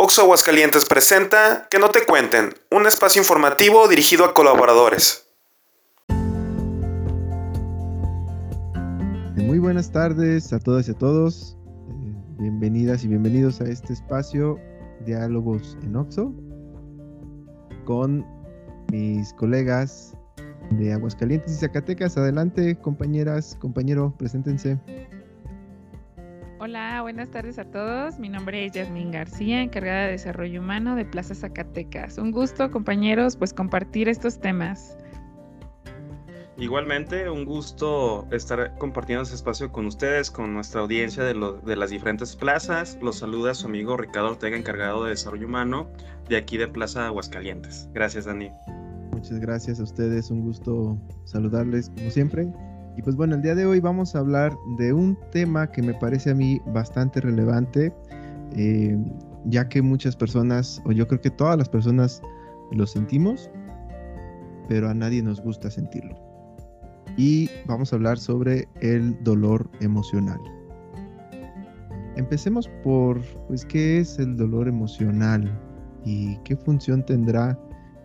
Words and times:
Oxo 0.00 0.22
Aguascalientes 0.22 0.84
presenta 0.84 1.66
Que 1.68 1.80
no 1.80 1.88
te 1.88 2.06
cuenten, 2.06 2.54
un 2.70 2.86
espacio 2.86 3.20
informativo 3.20 3.88
dirigido 3.88 4.24
a 4.24 4.32
colaboradores. 4.32 5.26
Muy 9.34 9.58
buenas 9.58 9.90
tardes 9.90 10.52
a 10.52 10.60
todas 10.60 10.86
y 10.86 10.92
a 10.92 10.94
todos. 10.94 11.56
Eh, 11.90 12.14
bienvenidas 12.38 13.02
y 13.02 13.08
bienvenidos 13.08 13.60
a 13.60 13.64
este 13.64 13.92
espacio 13.92 14.60
Diálogos 15.04 15.76
en 15.82 15.96
Oxo 15.96 16.32
con 17.84 18.24
mis 18.92 19.32
colegas 19.32 20.14
de 20.70 20.92
Aguascalientes 20.92 21.54
y 21.54 21.56
Zacatecas. 21.56 22.16
Adelante, 22.16 22.76
compañeras, 22.76 23.56
compañero, 23.60 24.14
preséntense. 24.16 24.78
Hola, 26.68 27.00
buenas 27.00 27.30
tardes 27.30 27.58
a 27.58 27.64
todos. 27.64 28.18
Mi 28.18 28.28
nombre 28.28 28.66
es 28.66 28.72
Yasmin 28.72 29.10
García, 29.10 29.62
encargada 29.62 30.04
de 30.04 30.10
Desarrollo 30.10 30.60
Humano 30.60 30.96
de 30.96 31.06
Plaza 31.06 31.34
Zacatecas. 31.34 32.18
Un 32.18 32.30
gusto, 32.30 32.70
compañeros, 32.70 33.36
pues 33.36 33.54
compartir 33.54 34.06
estos 34.06 34.38
temas. 34.38 34.98
Igualmente, 36.58 37.30
un 37.30 37.46
gusto 37.46 38.28
estar 38.32 38.76
compartiendo 38.76 39.22
este 39.22 39.36
espacio 39.36 39.72
con 39.72 39.86
ustedes, 39.86 40.30
con 40.30 40.52
nuestra 40.52 40.82
audiencia 40.82 41.24
de, 41.24 41.32
de 41.64 41.76
las 41.76 41.88
diferentes 41.88 42.36
plazas. 42.36 42.98
Los 43.00 43.20
saluda 43.20 43.54
su 43.54 43.66
amigo 43.66 43.96
Ricardo 43.96 44.32
Ortega, 44.32 44.58
encargado 44.58 45.04
de 45.04 45.10
Desarrollo 45.12 45.46
Humano 45.46 45.88
de 46.28 46.36
aquí 46.36 46.58
de 46.58 46.68
Plaza 46.68 47.06
Aguascalientes. 47.06 47.88
Gracias, 47.94 48.26
Dani. 48.26 48.50
Muchas 49.12 49.40
gracias 49.40 49.80
a 49.80 49.84
ustedes, 49.84 50.30
un 50.30 50.42
gusto 50.42 50.98
saludarles 51.24 51.88
como 51.88 52.10
siempre. 52.10 52.46
Y 52.98 53.02
pues 53.02 53.14
bueno, 53.14 53.36
el 53.36 53.42
día 53.42 53.54
de 53.54 53.64
hoy 53.64 53.78
vamos 53.78 54.16
a 54.16 54.18
hablar 54.18 54.58
de 54.76 54.92
un 54.92 55.16
tema 55.30 55.70
que 55.70 55.82
me 55.82 55.94
parece 55.94 56.32
a 56.32 56.34
mí 56.34 56.60
bastante 56.74 57.20
relevante, 57.20 57.94
eh, 58.56 58.98
ya 59.44 59.68
que 59.68 59.80
muchas 59.80 60.16
personas, 60.16 60.82
o 60.84 60.90
yo 60.90 61.06
creo 61.06 61.20
que 61.20 61.30
todas 61.30 61.56
las 61.56 61.68
personas 61.68 62.20
lo 62.72 62.88
sentimos, 62.88 63.52
pero 64.68 64.88
a 64.88 64.94
nadie 64.94 65.22
nos 65.22 65.40
gusta 65.40 65.70
sentirlo. 65.70 66.16
Y 67.16 67.48
vamos 67.66 67.92
a 67.92 67.96
hablar 67.96 68.18
sobre 68.18 68.66
el 68.80 69.16
dolor 69.22 69.70
emocional. 69.80 70.40
Empecemos 72.16 72.68
por, 72.82 73.22
pues, 73.46 73.64
¿qué 73.64 73.98
es 73.98 74.18
el 74.18 74.36
dolor 74.36 74.66
emocional 74.66 75.48
y 76.04 76.36
qué 76.38 76.56
función 76.56 77.06
tendrá 77.06 77.56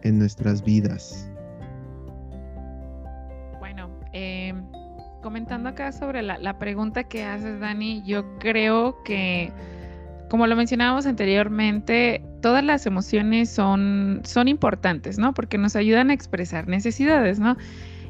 en 0.04 0.20
nuestras 0.20 0.64
vidas? 0.64 1.33
Comentando 5.34 5.70
acá 5.70 5.92
sobre 5.92 6.22
la, 6.22 6.60
pregunta 6.60 7.06
que 7.06 7.24
haces, 7.24 7.60
Dani, 7.60 8.04
yo 8.06 8.38
creo 8.38 9.02
que, 9.04 9.52
como 10.30 10.46
lo 10.46 10.56
mencionábamos 10.56 11.08
anteriormente, 11.08 12.24
todas 12.44 12.64
las 12.64 12.86
emociones 12.86 13.50
son, 13.50 14.22
son 14.26 14.48
importantes, 14.48 15.18
¿no? 15.18 15.34
Porque 15.34 15.58
nos 15.58 15.76
ayudan 15.76 16.12
a 16.12 16.14
expresar 16.14 16.68
necesidades, 16.68 17.40
¿no? 17.40 17.58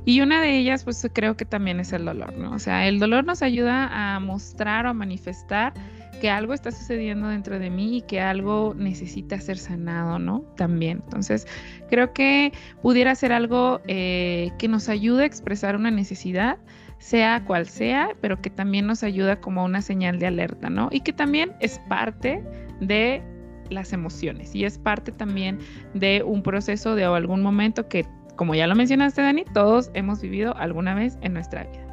Y 0.03 0.19
una 0.19 0.41
de 0.41 0.57
ellas, 0.57 0.83
pues 0.83 1.07
creo 1.13 1.38
que 1.38 1.45
también 1.45 1.79
es 1.79 1.94
el 1.94 2.03
dolor, 2.03 2.38
¿no? 2.38 2.51
O 2.51 2.59
sea, 2.59 2.89
el 2.89 2.99
dolor 2.99 3.23
nos 3.23 3.41
ayuda 3.41 3.88
a 3.94 4.19
mostrar 4.19 4.85
o 4.85 4.89
a 4.89 4.94
manifestar 4.94 5.71
que 6.19 6.29
algo 6.29 6.53
está 6.53 6.71
sucediendo 6.71 7.29
dentro 7.29 7.57
de 7.57 7.69
mí 7.69 7.99
y 7.99 8.01
que 8.01 8.19
algo 8.19 8.73
necesita 8.77 9.39
ser 9.39 9.57
sanado, 9.57 10.19
¿no? 10.19 10.41
También. 10.57 11.01
Entonces, 11.05 11.47
creo 11.89 12.11
que 12.11 12.51
pudiera 12.81 13.16
ser 13.16 13.31
algo 13.31 13.79
eh, 13.88 14.51
que 14.59 14.67
nos 14.67 14.89
ayude 14.89 15.23
a 15.23 15.25
expresar 15.25 15.77
una 15.77 15.89
necesidad, 15.89 16.57
sea 17.04 17.44
cual 17.44 17.68
sea, 17.68 18.12
pero 18.22 18.42
que 18.42 18.50
también 18.50 18.88
nos 18.88 19.04
ayuda 19.04 19.42
como 19.42 19.66
una 19.66 19.82
señal 19.82 20.20
de 20.20 20.28
alerta, 20.28 20.70
¿no? 20.70 20.88
Y 20.90 21.02
que 21.02 21.12
también 21.12 21.52
es 21.59 21.80
parte 21.90 22.42
de 22.80 23.22
las 23.70 23.92
emociones 23.92 24.56
y 24.56 24.64
es 24.64 24.78
parte 24.78 25.12
también 25.12 25.59
de 25.94 26.24
un 26.24 26.42
proceso 26.42 26.96
de 26.96 27.04
algún 27.04 27.42
momento 27.42 27.90
que, 27.90 28.06
como 28.38 28.56
ya 28.56 28.68
lo 28.68 28.76
mencionaste, 28.76 29.22
Dani, 29.22 29.44
todos 29.54 29.92
hemos 29.94 30.22
vivido 30.22 30.56
alguna 30.56 30.96
vez 30.96 31.18
en 31.22 31.34
nuestra 31.34 31.66
vida. 31.66 31.86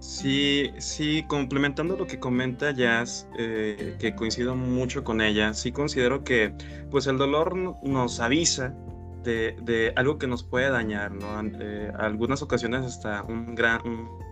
Sí, 0.00 0.72
sí, 0.78 1.24
complementando 1.28 1.96
lo 1.96 2.08
que 2.08 2.18
comenta 2.18 2.72
Jazz, 2.72 3.28
eh, 3.38 3.94
que 4.00 4.16
coincido 4.16 4.56
mucho 4.56 5.04
con 5.04 5.20
ella, 5.20 5.54
sí 5.54 5.70
considero 5.70 6.24
que 6.24 6.52
pues 6.90 7.06
el 7.06 7.18
dolor 7.18 7.56
nos 7.84 8.18
avisa 8.18 8.74
de, 9.22 9.92
algo 9.96 10.18
que 10.18 10.26
nos 10.26 10.42
puede 10.42 10.70
dañar, 10.70 11.12
¿no? 11.12 11.40
Eh, 11.60 11.92
algunas 11.98 12.42
ocasiones 12.42 12.84
hasta 12.84 13.22
un, 13.22 13.54
gran, 13.54 13.80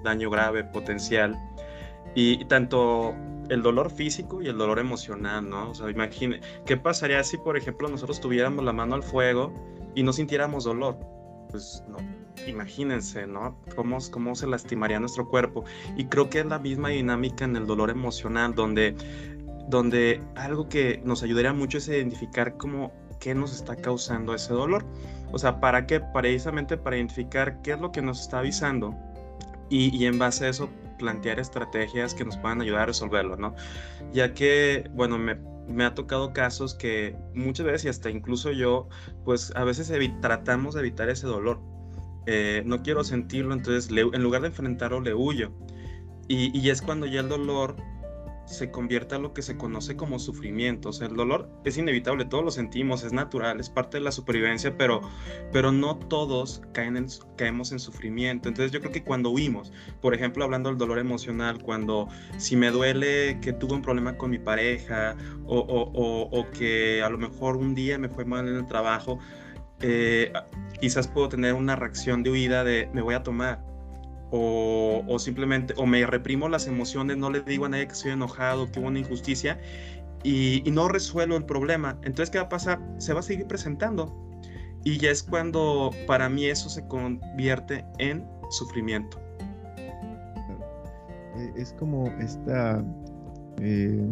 daño 0.05 0.31
grave 0.31 0.65
potencial. 0.65 1.37
Y, 2.15 2.45
tanto 2.47 3.15
el 3.49 3.63
dolor 3.63 3.91
físico 3.91 4.43
y 4.43 4.49
el 4.49 4.59
dolor 4.59 4.79
emocional, 4.79 5.49
¿no? 5.49 5.71
O 5.71 5.75
sea, 5.75 5.91
imagine, 5.91 6.41
¿qué 6.65 6.77
pasaría 6.77 7.23
si, 7.23 7.37
por 7.37 7.57
ejemplo, 7.57 7.89
nosotros 7.89 8.21
tuviéramos 8.21 8.65
la 8.65 8.73
mano 8.73 8.95
al 8.95 9.03
fuego 9.03 9.53
y 9.95 10.03
no 10.03 10.13
sintiéramos 10.13 10.65
dolor? 10.65 10.99
Pues 11.51 11.85
no, 11.89 11.99
imagínense, 12.47 13.27
¿no? 13.27 13.61
Cómo, 13.75 13.99
cómo 14.11 14.35
se 14.35 14.47
lastimaría 14.47 14.99
nuestro 14.99 15.29
cuerpo. 15.29 15.65
Y 15.97 16.07
creo 16.07 16.29
que 16.29 16.41
es 16.41 16.47
la 16.47 16.59
misma 16.59 16.89
dinámica 16.89 17.45
en 17.45 17.57
el 17.57 17.67
dolor 17.67 17.91
emocional, 17.91 18.55
donde, 18.55 18.97
donde 19.69 20.21
algo 20.35 20.69
que 20.69 21.01
nos 21.05 21.23
ayudaría 21.23 21.53
mucho 21.53 21.79
es 21.79 21.89
identificar 21.89 22.57
cómo 22.57 22.93
qué 23.27 23.35
nos 23.35 23.53
está 23.53 23.75
causando 23.75 24.37
ese 24.37 24.55
dolor. 24.55 24.85
O 25.33 25.39
sea, 25.41 25.59
¿para 25.59 25.85
qué? 25.89 25.99
Precisamente 25.99 26.77
para 26.77 26.95
identificar 26.95 27.61
qué 27.61 27.73
es 27.73 27.81
lo 27.81 27.91
que 27.91 28.01
nos 28.01 28.21
está 28.21 28.39
avisando 28.39 28.95
y, 29.69 30.05
en 30.05 30.17
base 30.17 30.47
a 30.47 30.51
eso 30.51 30.71
plantear 30.97 31.41
estrategias 31.41 32.15
que 32.15 32.25
nos 32.25 32.37
puedan 32.37 32.61
ayudar 32.61 32.83
a 32.83 32.87
resolverlo, 32.87 33.37
¿no? 33.37 33.53
Ya 34.13 34.33
que, 34.33 34.89
bueno, 34.95 35.19
me, 35.19 35.85
ha 35.85 35.93
tocado 35.93 36.33
casos 36.33 36.77
que 36.77 37.17
muchas 37.35 37.67
veces 37.67 37.85
y 37.87 37.89
hasta 37.89 38.11
incluso 38.11 38.53
yo, 38.53 38.89
pues 39.25 39.53
a 39.57 39.65
veces 39.65 39.93
tratamos 40.23 40.75
de 40.75 40.81
evitar 40.83 41.09
ese 41.09 41.27
dolor. 41.27 41.61
Eh, 42.27 42.63
no 42.65 42.85
quiero 42.85 43.03
sentirlo, 43.03 43.55
entonces 43.55 43.91
en 43.91 44.23
lugar 44.23 44.43
de 44.43 44.49
enfrentarlo 44.49 45.01
le 45.01 45.15
huyo. 45.15 45.51
Y, 46.29 46.57
y 46.57 46.71
es 46.71 46.81
cuando 46.81 47.07
ya 47.07 47.23
el 47.23 47.29
dolor 47.29 47.75
se 48.47 48.71
convierta 48.71 49.17
en 49.17 49.23
lo 49.23 49.35
que 49.35 49.43
se 49.43 49.57
conoce 49.57 49.97
como 49.97 50.19
sufrimiento. 50.19 50.91
O 50.91 50.93
sea, 50.93 51.09
el 51.09 51.17
dolor 51.17 51.51
es 51.65 51.77
inevitable, 51.77 52.25
todos 52.25 52.45
lo 52.45 52.51
sentimos, 52.51 53.03
es 53.03 53.13
natural, 53.13 53.61
es 53.61 53.69
parte 53.69 53.99
de 53.99 54.05
la 54.05 54.13
supervivencia, 54.13 54.77
pero, 54.77 55.01
pero 55.53 55.73
no 55.73 55.97
todos 55.97 56.63
caen 56.73 56.97
en, 56.97 57.07
caemos 57.37 57.73
en 57.73 57.81
sufrimiento. 57.81 58.49
Entonces 58.49 58.73
yo 58.73 58.81
creo 58.81 58.93
que 58.93 59.03
cuando 59.03 59.31
huimos, 59.31 59.73
por 60.01 60.15
ejemplo, 60.15 60.45
hablando 60.45 60.69
del 60.69 60.79
dolor 60.79 60.99
emocional, 60.99 61.61
cuando 61.61 62.09
si 62.39 62.57
me 62.57 62.71
duele 62.71 63.39
que 63.41 63.53
tuve 63.53 63.75
un 63.75 63.83
problema 63.83 64.17
con 64.17 64.31
mi 64.31 64.39
pareja 64.39 65.17
o, 65.45 65.59
o, 65.59 66.51
que 66.51 67.03
a 67.03 67.11
lo 67.11 67.19
mejor 67.19 67.57
un 67.57 67.75
día 67.75 67.99
me 67.99 68.09
fue 68.09 68.25
mal 68.25 68.49
en 68.49 68.55
el 68.55 68.67
trabajo, 68.67 69.19
eh, 69.81 70.33
quizás 70.81 71.09
puedo 71.09 71.29
tener 71.29 71.55
una 71.55 71.77
reacción 71.77 72.23
de 72.23 72.31
huida 72.31 72.65
de 72.65 72.89
me 72.95 73.03
voy 73.03 73.15
a 73.15 73.23
tomar 73.23 73.76
o, 74.31 75.19
simplemente, 75.19 75.75
o 75.77 75.87
me 75.87 76.05
reprimo 76.05 76.49
las 76.49 76.67
emociones, 76.67 77.17
no 77.17 77.31
le 77.31 77.41
digo 77.41 77.67
a 77.67 77.69
nadie 77.69 77.87
que 77.87 77.93
estoy 77.93 78.13
enojado, 78.13 78.71
que 78.71 78.81
hubo 78.81 78.89
una 78.89 78.99
injusticia 78.99 79.59
y, 80.23 80.63
no 80.71 80.89
resuelvo 80.89 81.37
el 81.37 81.45
problema. 81.45 81.99
Entonces, 82.03 82.31
¿qué 82.31 82.39
va 82.39 82.45
a 82.45 82.49
pasar? 82.49 82.81
Se 82.99 83.13
va 83.13 83.21
a 83.21 83.23
seguir 83.23 83.47
presentando. 83.47 84.15
Y 84.85 84.99
ya 84.99 85.11
es 85.11 85.23
cuando 85.23 85.91
para 86.07 86.29
mí 86.29 86.47
eso 86.47 86.69
se 86.69 86.87
convierte 86.87 87.85
en 87.99 88.25
sufrimiento. 88.51 89.21
E, 91.37 91.53
es 91.61 91.73
como 91.75 92.07
esta, 92.21 92.85
eh, 93.61 94.07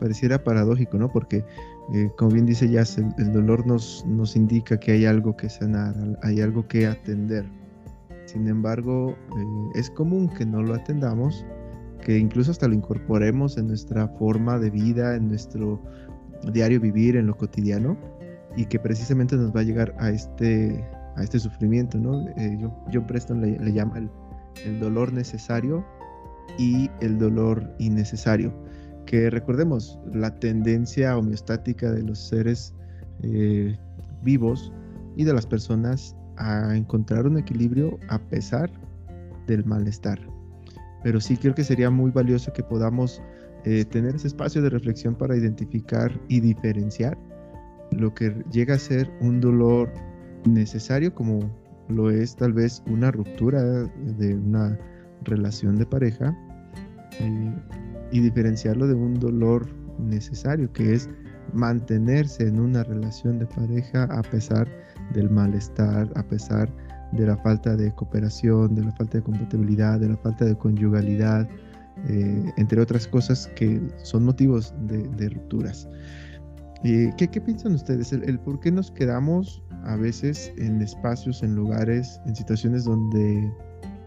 pareciera 0.00 0.42
paradójico, 0.42 0.98
¿no? 0.98 1.10
Porque, 1.10 1.44
eh, 1.94 2.10
como 2.16 2.32
bien 2.32 2.46
dice 2.46 2.68
Jazz, 2.68 2.98
el, 2.98 3.32
dolor 3.32 3.66
nos, 3.66 4.04
nos 4.06 4.36
indica 4.36 4.78
que 4.78 4.92
hay 4.92 5.06
algo 5.06 5.36
que 5.36 5.48
sanar, 5.48 5.94
hay 6.22 6.40
algo 6.40 6.66
que 6.66 6.86
atender. 6.86 7.46
Sin 8.26 8.48
embargo, 8.48 9.16
eh, 9.36 9.78
es 9.78 9.90
común 9.90 10.28
que 10.28 10.44
no 10.44 10.62
lo 10.62 10.74
atendamos, 10.74 11.46
que 12.02 12.18
incluso 12.18 12.50
hasta 12.50 12.68
lo 12.68 12.74
incorporemos 12.74 13.56
en 13.56 13.68
nuestra 13.68 14.08
forma 14.08 14.58
de 14.58 14.70
vida, 14.70 15.16
en 15.16 15.28
nuestro 15.28 15.80
diario 16.52 16.80
vivir, 16.80 17.16
en 17.16 17.28
lo 17.28 17.36
cotidiano, 17.36 17.96
y 18.56 18.66
que 18.66 18.78
precisamente 18.78 19.36
nos 19.36 19.54
va 19.54 19.60
a 19.60 19.62
llegar 19.62 19.94
a 19.98 20.10
este, 20.10 20.84
a 21.16 21.22
este 21.22 21.38
sufrimiento, 21.38 21.98
¿no? 21.98 22.28
Eh, 22.36 22.58
John 22.92 23.06
Preston 23.06 23.40
le, 23.40 23.72
llama 23.72 23.98
el, 23.98 24.80
dolor 24.80 25.12
necesario 25.12 25.84
y 26.58 26.90
el 27.00 27.18
dolor 27.18 27.74
innecesario. 27.78 28.52
Que 29.04 29.30
recordemos, 29.30 30.00
la 30.12 30.34
tendencia 30.34 31.16
homeostática 31.16 31.92
de 31.92 32.02
los 32.02 32.18
seres 32.18 32.74
eh, 33.22 33.76
vivos 34.22 34.72
y 35.16 35.24
de 35.24 35.32
las 35.32 35.46
personas 35.46 36.16
a 36.36 36.76
encontrar 36.76 37.26
un 37.26 37.38
equilibrio 37.38 37.98
a 38.08 38.18
pesar 38.18 38.70
del 39.46 39.64
malestar. 39.64 40.18
Pero 41.02 41.20
sí 41.20 41.36
creo 41.36 41.54
que 41.54 41.64
sería 41.64 41.90
muy 41.90 42.10
valioso 42.10 42.52
que 42.52 42.62
podamos 42.62 43.22
eh, 43.64 43.84
tener 43.84 44.14
ese 44.14 44.28
espacio 44.28 44.62
de 44.62 44.70
reflexión 44.70 45.14
para 45.14 45.36
identificar 45.36 46.12
y 46.28 46.40
diferenciar 46.40 47.16
lo 47.90 48.14
que 48.14 48.44
llega 48.50 48.74
a 48.74 48.78
ser 48.78 49.10
un 49.20 49.40
dolor 49.40 49.92
necesario 50.44 51.14
como 51.14 51.40
lo 51.88 52.10
es 52.10 52.36
tal 52.36 52.52
vez 52.52 52.82
una 52.86 53.10
ruptura 53.10 53.62
de 53.62 54.34
una 54.34 54.78
relación 55.22 55.76
de 55.76 55.86
pareja 55.86 56.36
eh, 57.20 57.54
y 58.10 58.20
diferenciarlo 58.20 58.86
de 58.86 58.94
un 58.94 59.14
dolor 59.14 59.66
necesario, 59.98 60.72
que 60.72 60.94
es 60.94 61.08
mantenerse 61.52 62.46
en 62.46 62.60
una 62.60 62.82
relación 62.84 63.38
de 63.38 63.46
pareja 63.46 64.04
a 64.04 64.22
pesar 64.22 64.68
del 65.12 65.30
malestar, 65.30 66.10
a 66.14 66.22
pesar 66.22 66.70
de 67.12 67.26
la 67.26 67.36
falta 67.38 67.76
de 67.76 67.92
cooperación, 67.94 68.74
de 68.74 68.84
la 68.84 68.92
falta 68.92 69.18
de 69.18 69.24
compatibilidad, 69.24 70.00
de 70.00 70.08
la 70.08 70.16
falta 70.16 70.44
de 70.44 70.56
conyugalidad, 70.56 71.48
eh, 72.08 72.52
entre 72.56 72.80
otras 72.80 73.06
cosas 73.06 73.46
que 73.56 73.80
son 74.02 74.24
motivos 74.24 74.74
de, 74.82 75.28
rupturas. 75.28 75.88
Eh, 76.84 77.10
¿qué, 77.16 77.40
piensan 77.40 77.74
ustedes? 77.74 78.12
El, 78.12 78.38
por 78.40 78.60
qué 78.60 78.70
nos 78.70 78.90
quedamos 78.90 79.62
a 79.84 79.96
veces 79.96 80.52
en 80.58 80.82
espacios, 80.82 81.42
en 81.42 81.54
lugares, 81.54 82.20
en 82.26 82.36
situaciones 82.36 82.84
donde 82.84 83.50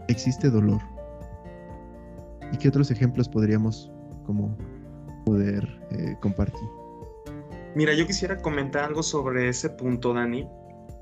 existe 0.07 0.49
dolor? 0.49 0.81
¿Y 2.51 2.57
qué 2.57 2.69
otros 2.69 2.91
ejemplos 2.91 3.27
podríamos 3.29 3.91
como 4.25 4.55
poder 5.25 5.67
eh, 5.91 6.15
compartir? 6.21 6.67
Mira, 7.75 7.93
yo 7.93 8.05
quisiera 8.05 8.37
comentar 8.37 8.83
algo 8.83 9.03
sobre 9.03 9.49
ese 9.49 9.69
punto, 9.69 10.13
Dani. 10.13 10.47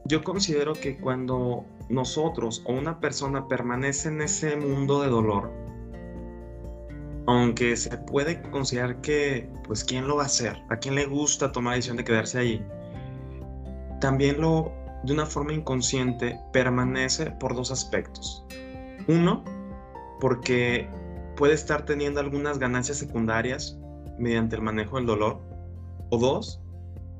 Yo 0.07 0.23
considero 0.23 0.73
que 0.73 0.97
cuando 0.97 1.65
nosotros 1.89 2.63
o 2.65 2.71
una 2.71 3.01
persona 3.01 3.49
permanece 3.49 4.07
en 4.07 4.21
ese 4.21 4.55
mundo 4.55 5.01
de 5.01 5.09
dolor, 5.09 5.51
aunque 7.25 7.75
se 7.75 7.97
puede 7.97 8.41
considerar 8.49 9.01
que, 9.01 9.49
pues, 9.65 9.83
¿quién 9.83 10.07
lo 10.07 10.15
va 10.15 10.23
a 10.23 10.27
hacer? 10.27 10.63
¿A 10.69 10.77
quién 10.77 10.95
le 10.95 11.05
gusta 11.05 11.51
tomar 11.51 11.71
la 11.71 11.75
decisión 11.75 11.97
de 11.97 12.05
quedarse 12.05 12.39
ahí? 12.39 12.65
También 13.99 14.39
lo, 14.39 14.71
de 15.03 15.11
una 15.11 15.25
forma 15.25 15.51
inconsciente, 15.51 16.39
permanece 16.53 17.31
por 17.31 17.53
dos 17.53 17.69
aspectos. 17.69 18.45
Uno, 19.09 19.43
porque 20.21 20.87
puede 21.35 21.53
estar 21.53 21.85
teniendo 21.85 22.21
algunas 22.21 22.59
ganancias 22.59 22.97
secundarias 22.97 23.77
mediante 24.17 24.55
el 24.55 24.61
manejo 24.61 24.95
del 24.95 25.05
dolor. 25.05 25.41
O 26.11 26.17
dos, 26.17 26.61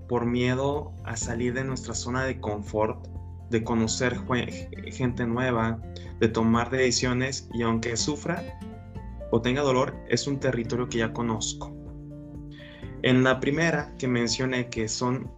por 0.08 0.26
miedo 0.26 0.94
a 1.04 1.16
salir 1.16 1.54
de 1.54 1.64
nuestra 1.64 1.94
zona 1.94 2.24
de 2.24 2.40
confort, 2.40 3.08
de 3.50 3.64
conocer 3.64 4.18
gente 4.92 5.26
nueva, 5.26 5.80
de 6.20 6.28
tomar 6.28 6.70
decisiones 6.70 7.50
y 7.54 7.62
aunque 7.62 7.96
sufra, 7.98 8.44
o 9.32 9.42
tenga 9.42 9.62
dolor 9.62 9.96
es 10.10 10.28
un 10.28 10.40
territorio 10.40 10.88
que 10.90 11.00
ya 11.00 11.14
conozco. 11.14 11.76
En 13.04 13.24
la 13.24 13.40
primera 13.40 13.94
que 13.98 14.08
mencioné 14.08 14.70
que 14.70 14.88
son 14.88 15.32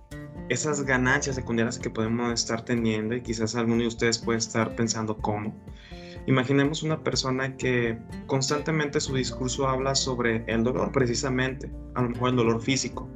esas 0.50 0.84
ganancias 0.84 1.36
secundarias 1.36 1.78
que 1.78 1.90
podemos 1.90 2.34
estar 2.34 2.64
teniendo 2.66 3.16
y 3.16 3.22
quizás 3.22 3.56
alguno 3.56 3.82
de 3.82 3.88
ustedes 3.88 4.18
puede 4.18 4.40
estar 4.40 4.76
pensando 4.76 5.16
cómo. 5.18 5.54
Imaginemos 6.26 6.84
una 6.84 7.04
persona 7.04 7.56
que 7.56 7.98
constantemente 8.28 9.00
su 9.00 9.16
discurso 9.16 9.68
habla 9.68 9.96
sobre 9.96 10.44
el 10.48 10.64
dolor 10.64 10.92
precisamente, 10.92 11.72
a 11.96 12.02
lo 12.02 12.10
mejor 12.10 12.30
el 12.30 12.36
dolor 12.36 12.62
físico. 12.62 13.08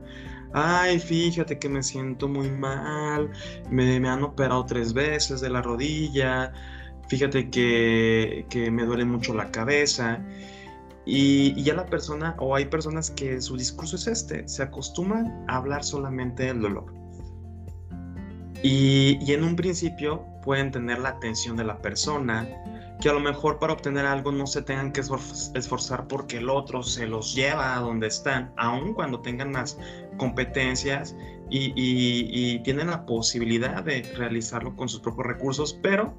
Ay, 0.54 1.00
fíjate 1.00 1.58
que 1.58 1.68
me 1.68 1.82
siento 1.82 2.28
muy 2.28 2.50
mal, 2.52 3.32
me, 3.72 3.96
han 4.08 4.24
operado 4.24 4.66
tres 4.66 4.94
veces 4.94 5.42
de 5.42 5.50
la 5.50 5.64
rodilla, 5.64 6.54
fíjate 7.08 7.50
que, 7.50 8.46
que 8.50 8.70
me 8.70 8.86
duele 8.86 9.04
mucho 9.06 9.34
la 9.34 9.50
cabeza 9.50 10.24
y, 11.06 11.62
ya 11.64 11.74
la 11.74 11.86
persona, 11.86 12.36
o 12.38 12.56
hay 12.56 12.66
personas 12.66 13.12
que 13.12 13.42
su 13.42 13.58
discurso 13.58 13.96
es 13.96 14.08
este, 14.08 14.48
se 14.48 14.64
acostumbran 14.64 15.44
a 15.48 15.58
hablar 15.58 15.84
solamente 15.84 16.44
del 16.44 16.62
dolor. 16.62 16.94
Y, 18.62 19.18
y, 19.22 19.34
en 19.34 19.44
un 19.44 19.56
principio 19.56 20.24
pueden 20.44 20.72
tener 20.72 21.00
la 21.00 21.10
atención 21.10 21.58
de 21.58 21.66
la 21.66 21.82
persona, 21.82 22.48
que 23.02 23.10
a 23.10 23.14
lo 23.14 23.20
mejor 23.20 23.60
para 23.60 23.74
obtener 23.74 24.06
algo 24.06 24.32
no 24.32 24.48
se 24.48 24.62
tengan 24.62 24.94
que 24.94 25.02
esforzar 25.02 26.08
porque 26.08 26.38
el 26.38 26.50
otro 26.50 26.84
se 26.84 27.06
los 27.06 27.36
lleva 27.36 27.76
a 27.76 27.82
donde 27.82 28.08
están, 28.08 28.54
aun 28.56 28.94
cuando 28.94 29.20
tengan 29.20 29.52
las 29.52 29.78
competencias 30.18 31.15
y, 31.50 32.60
tienen 32.60 32.88
la 32.88 33.06
posibilidad 33.06 33.83
de 33.83 34.01
realizarlo 34.15 34.75
con 34.75 34.89
sus 34.89 35.01
propios 35.01 35.27
recursos, 35.27 35.80
pero 35.81 36.18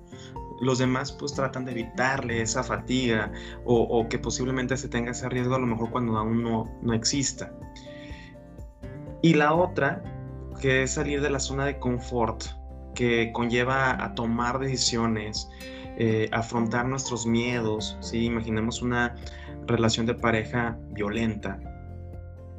los 0.60 0.78
demás 0.78 1.10
pues 1.12 1.34
tratan 1.34 1.64
de 1.64 1.72
evitarle 1.72 2.40
esa 2.40 2.62
fatiga 2.62 3.32
o, 3.64 4.06
que 4.08 4.18
posiblemente 4.18 4.76
se 4.76 4.88
tenga 4.88 5.10
ese 5.10 5.28
riesgo 5.28 5.56
a 5.56 5.58
lo 5.58 5.66
mejor 5.66 5.90
cuando 5.90 6.16
aún 6.16 6.42
no, 6.42 6.70
no 6.82 6.94
exista. 6.94 7.52
Y 9.22 9.34
la 9.34 9.54
otra, 9.54 10.02
que 10.60 10.82
es 10.82 10.92
salir 10.92 11.20
de 11.20 11.30
la 11.30 11.40
zona 11.40 11.64
de 11.64 11.78
confort, 11.78 12.44
que 12.94 13.32
conlleva 13.32 14.02
a 14.04 14.14
tomar 14.14 14.58
decisiones, 14.58 15.48
eh, 15.96 16.28
afrontar 16.32 16.86
nuestros 16.86 17.26
miedos, 17.26 17.96
¿sí? 18.00 18.24
Imaginemos 18.24 18.82
una 18.82 19.14
relación 19.66 20.06
de 20.06 20.14
pareja 20.14 20.76
violenta, 20.90 21.58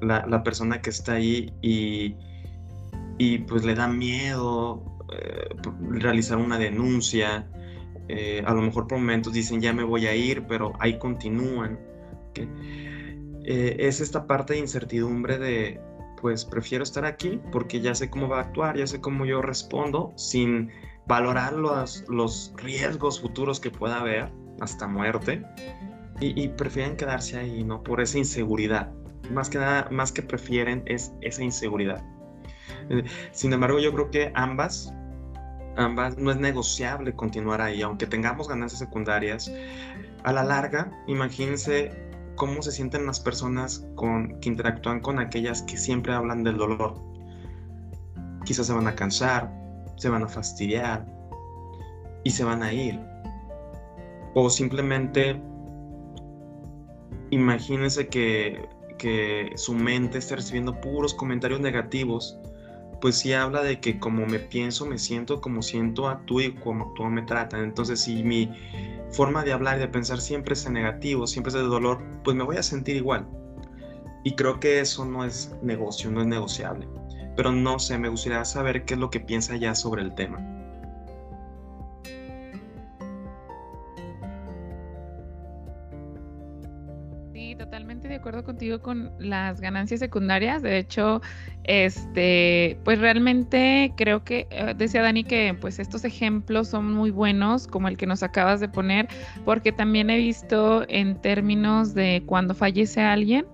la, 0.02 0.44
persona 0.44 0.82
que 0.82 0.90
está 0.90 1.14
ahí 1.14 1.54
y, 1.62 2.16
y 3.18 3.40
pues 3.40 3.64
le 3.64 3.76
da 3.76 3.88
miedo 3.88 4.84
eh, 5.12 5.48
realizar 5.92 6.38
una 6.38 6.58
denuncia, 6.58 7.48
eh, 8.08 8.44
a 8.46 8.54
lo 8.54 8.62
mejor 8.62 8.88
por 8.88 8.98
momentos 8.98 9.34
dicen 9.34 9.62
ya 9.62 9.74
me 9.74 9.84
voy 9.84 10.08
a 10.08 10.16
ir, 10.16 10.46
pero 10.48 10.74
ahí 10.80 10.98
continúan. 10.98 11.80
Eh, 13.44 13.76
es 13.80 14.02
esta 14.02 14.26
parte 14.26 14.54
de 14.54 14.60
incertidumbre 14.60 15.38
de, 15.38 15.80
pues 16.22 16.46
prefiero 16.46 16.84
estar 16.84 17.06
aquí 17.06 17.40
porque 17.52 17.80
ya 17.82 17.94
sé 17.94 18.10
cómo 18.10 18.28
va 18.28 18.40
a 18.40 18.42
actuar, 18.42 18.78
ya 18.78 18.88
sé 18.88 19.00
cómo 19.00 19.26
yo 19.26 19.42
respondo, 19.42 20.14
sin 20.16 20.72
valorar 21.08 21.54
los, 21.54 22.04
riesgos 22.58 23.22
futuros 23.22 23.60
que 23.60 23.70
pueda 23.70 24.00
haber, 24.00 24.32
hasta 24.60 24.88
muerte, 24.88 25.44
y, 26.22 26.48
prefieren 26.48 26.96
quedarse 26.96 27.38
ahí, 27.38 27.64
¿no? 27.64 27.84
Por 27.84 28.00
esa 28.00 28.18
inseguridad. 28.18 28.92
Más 29.32 29.50
que 29.50 29.58
nada, 29.58 29.88
más 29.92 30.12
que 30.12 30.22
prefieren 30.22 30.84
es 30.86 31.14
esa 31.22 31.44
inseguridad. 31.44 32.04
Eh, 32.90 33.04
sin 33.32 33.54
embargo, 33.54 33.80
yo 33.80 33.94
creo 33.94 34.12
que 34.12 34.32
ambas 34.36 34.94
ambas, 35.78 36.18
no 36.18 36.32
es 36.32 36.38
negociable 36.38 37.14
continuar 37.14 37.62
ahí, 37.62 37.82
aunque 37.82 38.08
tengamos 38.08 38.48
ganancias 38.48 38.80
secundarias. 38.80 39.52
A 40.24 40.34
la 40.34 40.44
larga, 40.44 40.92
imagínense 41.08 41.92
cómo 42.36 42.62
se 42.62 42.72
sienten 42.72 43.06
las 43.06 43.20
personas 43.20 43.86
con, 43.96 44.40
que 44.40 44.50
interactúan 44.50 45.00
con 45.00 45.20
aquellas 45.20 45.62
que 45.64 45.78
siempre 45.78 46.14
hablan 46.14 46.44
del 46.44 46.58
dolor. 46.58 47.02
Quizás 48.44 48.68
se 48.68 48.74
van 48.74 48.88
a 48.88 48.96
cansar, 48.96 49.52
se 49.98 50.10
van 50.10 50.24
a 50.24 50.28
fastidiar 50.28 51.06
y 52.24 52.32
se 52.32 52.44
van 52.44 52.64
a 52.64 52.74
ir. 52.74 53.00
O 54.34 54.50
simplemente 54.50 55.42
imagínense 57.30 58.08
que, 58.08 58.68
que 58.98 59.52
su 59.56 59.74
mente 59.74 60.18
está 60.18 60.36
recibiendo 60.36 60.80
puros 60.80 61.14
comentarios 61.14 61.60
negativos 61.60 62.40
pues 63.06 63.18
sí 63.18 63.34
habla 63.34 63.62
de 63.62 63.80
que 63.80 64.00
como 64.00 64.26
me 64.26 64.40
pienso, 64.40 64.86
me 64.86 64.98
siento, 64.98 65.42
como 65.42 65.62
siento, 65.62 66.08
actúo 66.08 66.42
y 66.42 66.56
como 66.56 66.86
actúo 66.86 67.10
me 67.10 67.22
tratan. 67.22 67.64
Entonces, 67.64 68.02
si 68.02 68.24
mi 68.24 68.52
forma 69.12 69.44
de 69.44 69.54
hablar 69.54 69.78
y 69.78 69.82
de 69.82 69.88
pensar 69.88 70.20
siempre 70.20 70.54
es 70.54 70.66
en 70.66 70.74
negativo, 70.74 71.28
siempre 71.28 71.50
es 71.50 71.54
de 71.54 71.62
dolor, 71.62 72.02
pues 72.24 72.36
me 72.36 72.44
voy 72.44 72.58
a 72.58 72.64
sentir 72.64 72.96
igual. 72.96 73.28
Y 74.24 74.36
creo 74.36 74.60
que 74.60 74.80
eso 74.80 75.06
no 75.06 75.24
es 75.24 75.56
negocio, 75.62 76.10
no 76.10 76.22
es 76.22 76.28
negociable. 76.28 76.88
Pero 77.36 77.52
no 77.52 77.80
sé, 77.80 77.98
me 78.00 78.10
gustaría 78.10 78.44
saber 78.44 78.86
qué 78.86 78.96
es 78.96 79.00
lo 79.00 79.10
que 79.10 79.20
piensa 79.20 79.56
ya 79.56 79.76
sobre 79.76 80.02
el 80.02 80.16
tema. 80.16 80.40
De 87.36 88.16
acuerdo 88.16 88.44
contigo 88.44 88.80
con 88.82 89.12
las 89.20 89.60
ganancias 89.60 90.00
secundarias. 90.00 90.62
De 90.62 90.78
hecho, 90.78 91.22
este, 91.66 92.78
pues 92.86 93.00
realmente 93.00 93.94
creo 93.98 94.24
que 94.24 94.48
eh, 94.50 94.74
decía 94.76 95.02
Dani 95.02 95.24
que 95.26 95.56
pues 95.60 95.80
estos 95.80 96.06
ejemplos 96.06 96.70
son 96.70 96.94
muy 96.94 97.12
buenos, 97.12 97.68
como 97.68 97.88
el 97.88 97.98
que 97.98 98.08
nos 98.08 98.24
acabas 98.24 98.62
de 98.62 98.70
poner, 98.70 99.08
porque 99.44 99.72
también 99.72 100.10
he 100.10 100.18
visto 100.18 100.86
en 100.88 101.22
términos 101.22 101.94
de 101.94 102.24
cuando 102.26 102.54
fallece 102.54 103.02
alguien 103.02 103.46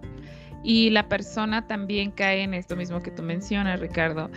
y 0.63 0.91
la 0.91 1.07
persona 1.09 1.65
también 1.65 2.11
cae 2.11 2.43
en 2.43 2.53
esto 2.53 2.75
mismo 2.75 3.01
que 3.01 3.09
tú 3.09 3.23
mencionas, 3.23 3.79
Ricardo 3.79 4.29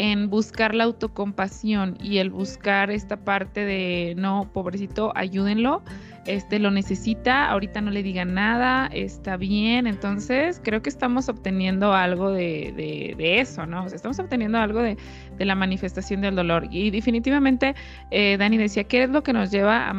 en 0.00 0.30
buscar 0.30 0.74
la 0.74 0.84
autocompasión 0.84 1.98
y 2.02 2.18
el 2.18 2.30
buscar 2.30 2.90
esta 2.90 3.18
parte 3.18 3.66
de 3.66 4.14
no, 4.16 4.50
pobrecito, 4.50 5.12
ayúdenlo, 5.14 5.82
este 6.24 6.58
lo 6.58 6.70
necesita, 6.70 7.50
ahorita 7.50 7.82
no 7.82 7.90
le 7.90 8.02
digan 8.02 8.32
nada, 8.32 8.86
está 8.94 9.36
bien, 9.36 9.86
entonces 9.86 10.58
creo 10.64 10.80
que 10.80 10.88
estamos 10.88 11.28
obteniendo 11.28 11.92
algo 11.92 12.30
de, 12.30 13.14
eso, 13.18 13.66
¿no? 13.66 13.86
Estamos 13.88 14.18
obteniendo 14.18 14.56
algo 14.56 14.80
de, 14.80 14.96
la 15.38 15.54
manifestación 15.54 16.22
del 16.22 16.34
dolor. 16.34 16.66
Y 16.70 16.90
definitivamente, 16.90 17.74
eh, 18.10 18.36
Dani 18.38 18.56
decía, 18.56 18.84
¿qué 18.84 19.02
es 19.02 19.10
lo 19.10 19.22
que 19.22 19.34
nos 19.34 19.50
lleva 19.50 19.86
a 19.86 19.92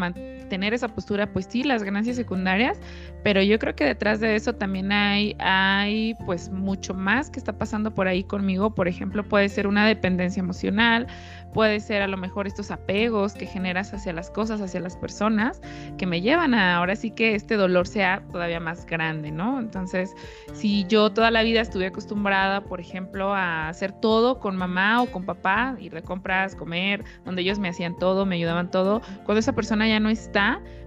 tener 0.52 0.74
esa 0.74 0.90
postura, 0.90 1.32
pues 1.32 1.48
sí, 1.50 1.64
las 1.64 1.82
ganancias 1.82 2.18
secundarias, 2.18 2.78
pero 3.24 3.42
yo 3.42 3.58
creo 3.58 3.74
que 3.74 3.86
detrás 3.86 4.20
de 4.20 4.36
eso 4.36 4.52
también 4.52 4.92
hay, 4.92 5.34
hay 5.40 6.14
pues 6.26 6.50
mucho 6.50 6.94
más 6.94 7.30
que 7.30 7.40
está 7.40 7.58
pasando 7.58 7.94
por 7.94 8.10
ahí 8.10 8.26
conmigo. 8.26 8.76
Por 8.76 8.90
ejemplo, 8.90 9.24
puede 9.24 9.48
ser 9.48 9.66
una 9.66 9.88
dependencia 9.88 10.42
emocional, 10.42 11.08
puede 11.54 11.80
ser 11.80 12.02
a 12.02 12.08
lo 12.08 12.18
mejor 12.18 12.48
estos 12.48 12.70
apegos 12.70 13.34
que 13.34 13.46
generas 13.46 13.94
hacia 13.94 14.12
las 14.12 14.30
cosas, 14.30 14.60
hacia 14.60 14.82
las 14.82 14.98
personas, 14.98 15.62
que 15.98 16.06
me 16.06 16.20
llevan 16.20 16.54
a 16.54 16.76
ahora 16.76 16.98
sí 16.98 17.12
que 17.12 17.34
este 17.34 17.56
dolor 17.56 17.88
sea 17.88 18.22
todavía 18.34 18.60
más 18.60 18.86
grande, 18.86 19.32
¿no? 19.32 19.58
Entonces, 19.58 20.14
si 20.52 20.86
yo 20.88 21.12
toda 21.12 21.32
la 21.32 21.44
vida 21.44 21.62
estuve 21.62 21.88
acostumbrada, 21.88 22.66
por 22.66 22.82
ejemplo, 22.82 23.34
a 23.34 23.70
hacer 23.70 23.94
todo 23.94 24.42
con 24.42 24.58
mamá 24.58 25.02
o 25.02 25.06
con 25.06 25.24
papá, 25.24 25.78
ir 25.80 25.94
de 25.94 26.02
compras, 26.02 26.56
comer, 26.56 27.06
donde 27.24 27.42
ellos 27.42 27.58
me 27.58 27.70
hacían 27.70 27.98
todo, 27.98 28.26
me 28.26 28.36
ayudaban 28.36 28.70
todo, 28.70 29.02
cuando 29.24 29.40
esa 29.40 29.54
persona 29.54 29.88
ya 29.88 30.02
no 30.02 30.10
está, 30.10 30.41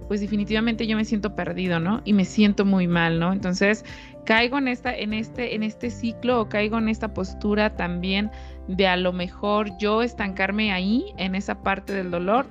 pues 0.07 0.21
definitivamente 0.21 0.87
yo 0.87 0.95
me 0.95 1.05
siento 1.05 1.35
perdido, 1.35 1.79
¿no? 1.79 2.01
Y 2.05 2.13
me 2.13 2.25
siento 2.25 2.65
muy 2.65 2.87
mal, 2.87 3.19
¿no? 3.19 3.33
Entonces, 3.33 3.83
caigo 4.25 4.57
en 4.57 4.67
esta 4.67 4.95
en 4.95 5.13
este 5.13 5.55
en 5.55 5.63
este 5.63 5.89
ciclo 5.89 6.41
o 6.41 6.49
caigo 6.49 6.77
en 6.77 6.89
esta 6.89 7.13
postura 7.13 7.75
también 7.75 8.31
de 8.67 8.87
a 8.87 8.97
lo 8.97 9.13
mejor 9.13 9.69
yo 9.77 10.01
estancarme 10.01 10.71
ahí 10.71 11.05
en 11.17 11.35
esa 11.35 11.61
parte 11.61 11.93
del 11.93 12.11
dolor 12.11 12.47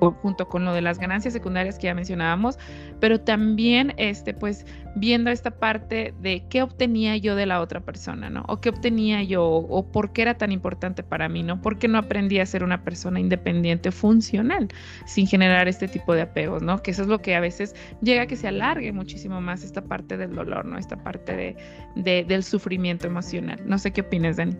junto 0.00 0.48
con 0.48 0.64
lo 0.64 0.72
de 0.72 0.82
las 0.82 0.98
ganancias 0.98 1.34
secundarias 1.34 1.78
que 1.78 1.86
ya 1.86 1.94
mencionábamos, 1.94 2.58
pero 3.00 3.20
también 3.20 3.94
este 3.96 4.34
pues 4.34 4.64
viendo 4.96 5.30
esta 5.30 5.50
parte 5.50 6.14
de 6.20 6.44
qué 6.48 6.62
obtenía 6.62 7.16
yo 7.16 7.36
de 7.36 7.46
la 7.46 7.60
otra 7.60 7.80
persona, 7.80 8.30
¿no? 8.30 8.44
O 8.48 8.60
qué 8.60 8.68
obtenía 8.68 9.22
yo 9.22 9.44
o 9.44 9.86
por 9.86 10.12
qué 10.12 10.22
era 10.22 10.34
tan 10.34 10.52
importante 10.52 11.02
para 11.02 11.28
mí, 11.28 11.42
¿no? 11.42 11.60
¿Por 11.60 11.78
qué 11.78 11.88
no 11.88 11.98
aprendí 11.98 12.40
a 12.40 12.46
ser 12.46 12.64
una 12.64 12.82
persona 12.82 13.20
independiente 13.20 13.90
funcional 13.92 14.68
sin 15.06 15.26
generar 15.26 15.68
este 15.68 15.88
tipo 15.88 16.14
de 16.14 16.22
apegos, 16.22 16.62
¿no? 16.62 16.82
Que 16.82 16.90
eso 16.90 17.02
es 17.02 17.08
lo 17.08 17.20
que 17.20 17.34
a 17.36 17.40
veces 17.40 17.74
llega 18.02 18.22
a 18.22 18.26
que 18.26 18.36
se 18.36 18.48
alargue 18.48 18.92
muchísimo 18.92 19.40
más 19.40 19.62
esta 19.64 19.82
parte 19.82 20.16
del 20.16 20.34
dolor, 20.34 20.64
¿no? 20.64 20.78
Esta 20.78 20.96
parte 21.02 21.56
de, 21.96 22.24
del 22.24 22.42
sufrimiento 22.42 23.06
emocional. 23.06 23.60
No 23.66 23.78
sé 23.78 23.92
qué 23.92 24.02
opinas, 24.02 24.36
Dani. 24.36 24.56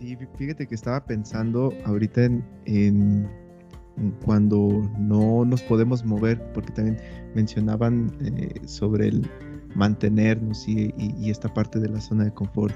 Y 0.00 0.16
fíjate 0.36 0.66
que 0.66 0.74
estaba 0.74 1.04
pensando 1.04 1.72
ahorita 1.84 2.28
en, 2.66 3.28
cuando 4.24 4.82
no 4.98 5.44
nos 5.44 5.62
podemos 5.62 6.04
mover, 6.04 6.40
porque 6.52 6.72
también 6.72 6.98
mencionaban 7.34 8.12
eh, 8.20 8.60
sobre 8.66 9.08
el 9.08 9.28
mantenernos 9.74 10.66
y, 10.68 10.92
esta 11.30 11.52
parte 11.52 11.78
de 11.78 11.88
la 11.88 12.00
zona 12.00 12.24
de 12.24 12.32
confort. 12.32 12.74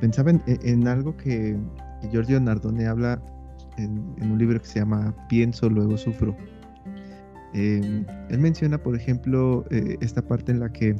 Pensaba 0.00 0.32
en, 0.46 0.88
algo 0.88 1.16
que, 1.16 1.56
Giorgio 2.10 2.40
Nardone 2.40 2.86
habla 2.86 3.22
en, 3.78 3.98
un 4.20 4.38
libro 4.38 4.60
que 4.60 4.66
se 4.66 4.80
llama 4.80 5.14
Pienso, 5.28 5.70
luego 5.70 5.96
sufro. 5.96 6.36
Em, 7.54 8.04
él 8.30 8.38
menciona, 8.38 8.78
por 8.78 8.96
ejemplo, 8.96 9.64
eh, 9.70 9.96
esta 10.00 10.22
parte 10.22 10.52
en 10.52 10.60
la 10.60 10.72
que 10.72 10.96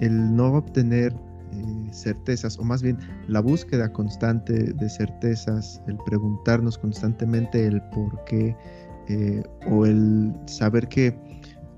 el 0.00 0.34
no 0.34 0.54
obtener 0.54 1.14
eh, 1.52 1.92
certezas, 1.92 2.58
o 2.58 2.64
más 2.64 2.82
bien 2.82 2.98
la 3.28 3.40
búsqueda 3.40 3.92
constante 3.92 4.72
de 4.72 4.88
certezas, 4.88 5.80
el 5.86 5.96
preguntarnos 6.04 6.78
constantemente 6.78 7.66
el 7.66 7.80
por 7.90 8.24
qué, 8.24 8.56
eh, 9.08 9.42
o 9.70 9.86
el 9.86 10.34
saber 10.46 10.88
que 10.88 11.16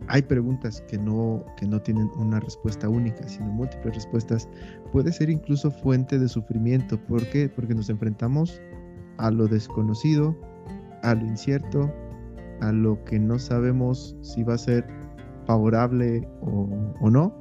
hay 0.08 0.22
preguntas 0.22 0.82
que 0.88 0.96
no, 0.98 1.44
que 1.58 1.66
no 1.66 1.80
tienen 1.82 2.10
una 2.16 2.40
respuesta 2.40 2.88
única, 2.88 3.28
sino 3.28 3.46
múltiples 3.46 3.94
respuestas, 3.94 4.48
puede 4.90 5.12
ser 5.12 5.28
incluso 5.28 5.70
fuente 5.70 6.18
de 6.18 6.28
sufrimiento. 6.28 6.98
¿Por 7.04 7.28
qué? 7.28 7.48
Porque 7.48 7.74
nos 7.74 7.90
enfrentamos 7.90 8.60
a 9.18 9.30
lo 9.30 9.46
desconocido, 9.46 10.34
a 11.02 11.14
lo 11.14 11.26
incierto, 11.26 11.92
a 12.62 12.72
lo 12.72 13.04
que 13.04 13.18
no 13.18 13.38
sabemos 13.38 14.16
si 14.22 14.42
va 14.42 14.54
a 14.54 14.58
ser 14.58 14.86
favorable 15.46 16.26
o, 16.40 16.94
o 17.00 17.10
no 17.10 17.37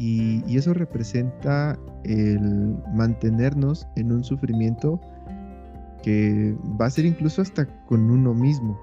y, 0.00 0.56
eso 0.56 0.72
representa 0.72 1.78
el 2.04 2.74
mantenernos 2.94 3.86
en 3.96 4.12
un 4.12 4.24
sufrimiento 4.24 4.98
que 6.02 6.56
va 6.80 6.86
a 6.86 6.90
ser 6.90 7.04
incluso 7.04 7.42
hasta 7.42 7.66
con 7.84 8.10
uno 8.10 8.32
mismo. 8.32 8.80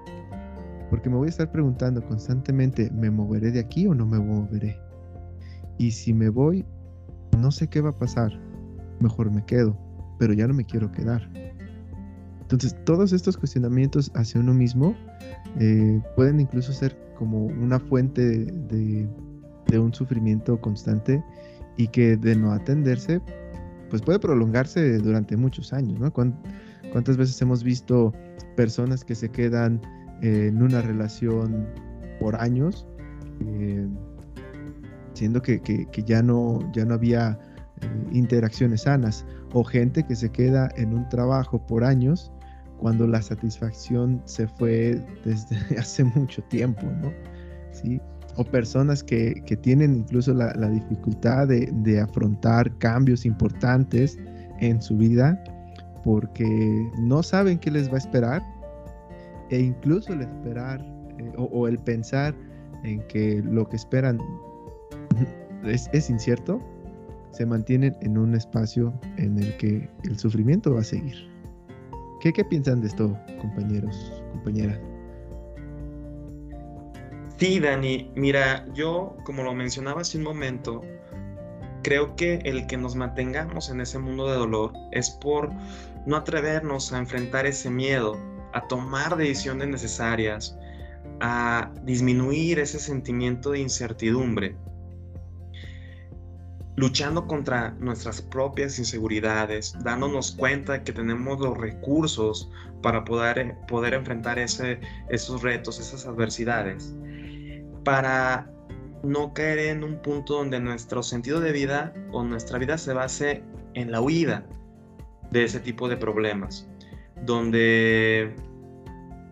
Porque 0.90 1.10
me 1.10 1.16
voy 1.16 1.26
a 1.26 1.30
estar 1.30 1.50
preguntando 1.50 2.06
constantemente, 2.06 2.88
¿me 2.92 3.10
moveré 3.10 3.50
de 3.50 3.58
aquí 3.58 3.88
o 3.88 3.96
no 3.96 4.06
me 4.06 4.20
moveré? 4.20 4.78
Y 5.76 5.90
si 5.90 6.14
me 6.14 6.28
voy, 6.28 6.64
no 7.36 7.50
sé 7.50 7.66
qué 7.66 7.80
va 7.80 7.90
a 7.90 7.98
pasar. 7.98 8.30
Mejor 9.00 9.32
me 9.32 9.44
quedo, 9.44 9.76
pero 10.20 10.34
ya 10.34 10.46
no 10.46 10.54
me 10.54 10.64
quiero 10.64 10.92
quedar. 10.92 11.28
Entonces, 12.42 12.76
todos 12.84 13.12
estos 13.12 13.36
cuestionamientos 13.36 14.12
hacia 14.14 14.40
uno 14.40 14.54
mismo 14.54 14.94
eh, 15.58 16.00
pueden 16.14 16.38
incluso 16.38 16.72
ser 16.72 16.96
como 17.18 17.46
una 17.46 17.80
fuente 17.80 18.22
de 18.22 19.08
de 19.37 19.37
un 19.76 19.92
sufrimiento 19.92 20.58
constante 20.60 21.22
y 21.76 21.88
que 21.88 22.16
de 22.16 22.36
no 22.36 22.52
atenderse, 22.52 23.20
pues 23.90 24.02
puede 24.02 24.18
prolongarse 24.18 24.98
durante 24.98 25.36
muchos 25.36 25.72
años, 25.72 25.98
¿no? 25.98 26.12
¿Cuántas 26.12 27.16
veces 27.16 27.40
hemos 27.42 27.62
visto 27.62 28.12
personas 28.56 29.04
que 29.04 29.14
se 29.14 29.28
quedan 29.28 29.80
en 30.22 30.62
una 30.62 30.82
relación 30.82 31.66
por 32.20 32.36
años, 32.40 32.86
eh, 33.46 33.86
siendo 35.14 35.40
que, 35.42 35.86
ya, 36.06 36.22
no, 36.22 36.60
ya 36.72 36.84
no 36.84 36.94
había 36.94 37.38
eh, 37.80 37.86
interacciones 38.12 38.82
sanas, 38.82 39.24
o 39.52 39.64
gente 39.64 40.02
que 40.04 40.16
se 40.16 40.30
queda 40.30 40.68
en 40.76 40.94
un 40.94 41.08
trabajo 41.08 41.64
por 41.66 41.84
años 41.84 42.32
cuando 42.78 43.06
la 43.06 43.20
satisfacción 43.22 44.22
se 44.24 44.46
fue 44.46 45.04
desde 45.24 45.56
hace 45.78 46.04
mucho 46.04 46.42
tiempo, 46.44 46.86
¿no? 47.00 47.12
¿Sí? 47.72 48.00
O 48.38 48.44
personas 48.44 49.02
que, 49.02 49.42
tienen 49.62 49.96
incluso 49.96 50.32
la, 50.32 50.52
dificultad 50.70 51.48
de, 51.48 52.00
afrontar 52.00 52.72
cambios 52.78 53.26
importantes 53.26 54.16
en 54.60 54.80
su 54.80 54.96
vida 54.96 55.42
porque 56.04 56.88
no 57.00 57.22
saben 57.22 57.58
qué 57.58 57.70
les 57.72 57.90
va 57.90 57.94
a 57.94 57.98
esperar 57.98 58.42
e 59.50 59.60
incluso 59.60 60.12
el 60.12 60.20
esperar 60.22 60.80
eh, 61.18 61.32
o, 61.36 61.66
el 61.66 61.78
pensar 61.78 62.32
en 62.84 63.02
que 63.08 63.42
lo 63.42 63.68
que 63.68 63.74
esperan 63.74 64.20
es, 65.64 66.08
incierto, 66.08 66.62
se 67.32 67.44
mantienen 67.44 67.96
en 68.02 68.16
un 68.16 68.36
espacio 68.36 68.94
en 69.16 69.36
el 69.38 69.56
que 69.56 69.90
el 70.04 70.16
sufrimiento 70.16 70.74
va 70.74 70.80
a 70.80 70.84
seguir. 70.84 71.16
¿Qué, 72.20 72.32
qué 72.32 72.44
piensan 72.44 72.82
de 72.82 72.86
esto, 72.86 73.18
compañeros, 73.40 74.22
compañeras? 74.32 74.78
Sí, 77.38 77.60
Dani, 77.60 78.10
mira, 78.16 78.66
yo, 78.74 79.16
como 79.22 79.44
lo 79.44 79.54
mencionaba 79.54 80.00
hace 80.00 80.18
un 80.18 80.24
momento, 80.24 80.82
creo 81.84 82.16
que 82.16 82.40
el 82.44 82.66
que 82.66 82.76
nos 82.76 82.96
mantengamos 82.96 83.70
en 83.70 83.80
ese 83.80 84.00
mundo 84.00 84.26
de 84.26 84.36
dolor 84.36 84.72
es 84.90 85.10
por 85.10 85.52
no 86.04 86.16
atrevernos 86.16 86.92
a 86.92 86.98
enfrentar 86.98 87.46
ese 87.46 87.70
miedo, 87.70 88.18
a 88.54 88.66
tomar 88.66 89.16
decisiones 89.16 89.68
necesarias, 89.68 90.58
a 91.20 91.70
disminuir 91.84 92.58
ese 92.58 92.80
sentimiento 92.80 93.52
de 93.52 93.60
incertidumbre, 93.60 94.56
luchando 96.74 97.28
contra 97.28 97.70
nuestras 97.78 98.20
propias 98.20 98.80
inseguridades, 98.80 99.76
dándonos 99.84 100.32
cuenta 100.32 100.82
que 100.82 100.92
tenemos 100.92 101.38
los 101.38 101.56
recursos 101.56 102.50
para 102.82 103.04
poder, 103.04 103.54
poder 103.68 103.94
enfrentar 103.94 104.40
esos 104.40 105.42
retos, 105.42 105.78
esas 105.78 106.04
adversidades 106.04 106.96
para 107.88 108.46
no 109.02 109.32
caer 109.32 109.60
en 109.60 109.82
un 109.82 110.02
punto 110.02 110.34
donde 110.34 110.60
nuestro 110.60 111.02
sentido 111.02 111.40
de 111.40 111.52
vida 111.52 111.94
o 112.12 112.22
nuestra 112.22 112.58
vida 112.58 112.76
se 112.76 112.92
base 112.92 113.42
en 113.72 113.90
la 113.90 114.02
huida 114.02 114.46
de 115.30 115.44
ese 115.44 115.58
tipo 115.58 115.88
de 115.88 115.96
problemas, 115.96 116.68
donde 117.24 118.36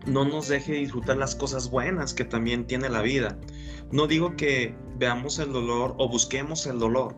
no 0.07 0.25
nos 0.25 0.47
deje 0.47 0.73
disfrutar 0.73 1.17
las 1.17 1.35
cosas 1.35 1.69
buenas 1.69 2.15
que 2.15 2.25
también 2.25 2.65
tiene 2.65 2.89
la 2.89 3.03
vida. 3.03 3.37
No 3.91 4.07
digo 4.07 4.35
que 4.35 4.75
veamos 4.97 5.37
el 5.37 5.53
dolor 5.53 5.93
o 5.99 6.09
busquemos 6.09 6.65
el 6.65 6.79
dolor, 6.79 7.15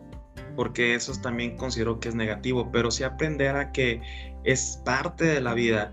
porque 0.56 0.94
eso 0.94 1.10
también 1.22 1.56
considero 1.56 2.00
que 2.00 2.10
es 2.10 2.14
negativo, 2.14 2.70
pero 2.70 2.90
sí 2.90 3.02
aprender 3.02 3.56
a 3.56 3.72
que 3.72 4.02
es 4.44 4.82
parte 4.84 5.24
de 5.24 5.40
la 5.40 5.54
vida 5.54 5.90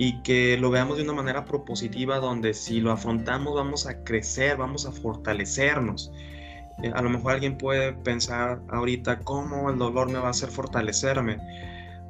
y 0.00 0.14
que 0.22 0.56
lo 0.56 0.70
veamos 0.70 0.96
de 0.96 1.02
una 1.02 1.12
manera 1.12 1.44
propositiva 1.44 2.20
donde 2.20 2.54
si 2.54 2.80
lo 2.80 2.90
afrontamos 2.90 3.54
vamos 3.54 3.86
a 3.86 4.02
crecer, 4.02 4.56
vamos 4.56 4.86
a 4.86 4.92
fortalecernos. 4.92 6.10
Eh, 6.82 6.90
a 6.94 7.02
lo 7.02 7.10
mejor 7.10 7.32
alguien 7.32 7.58
puede 7.58 7.92
pensar 7.92 8.62
ahorita 8.70 9.18
cómo 9.18 9.68
el 9.68 9.76
dolor 9.76 10.10
me 10.10 10.18
va 10.18 10.28
a 10.28 10.30
hacer 10.30 10.48
fortalecerme. 10.48 11.36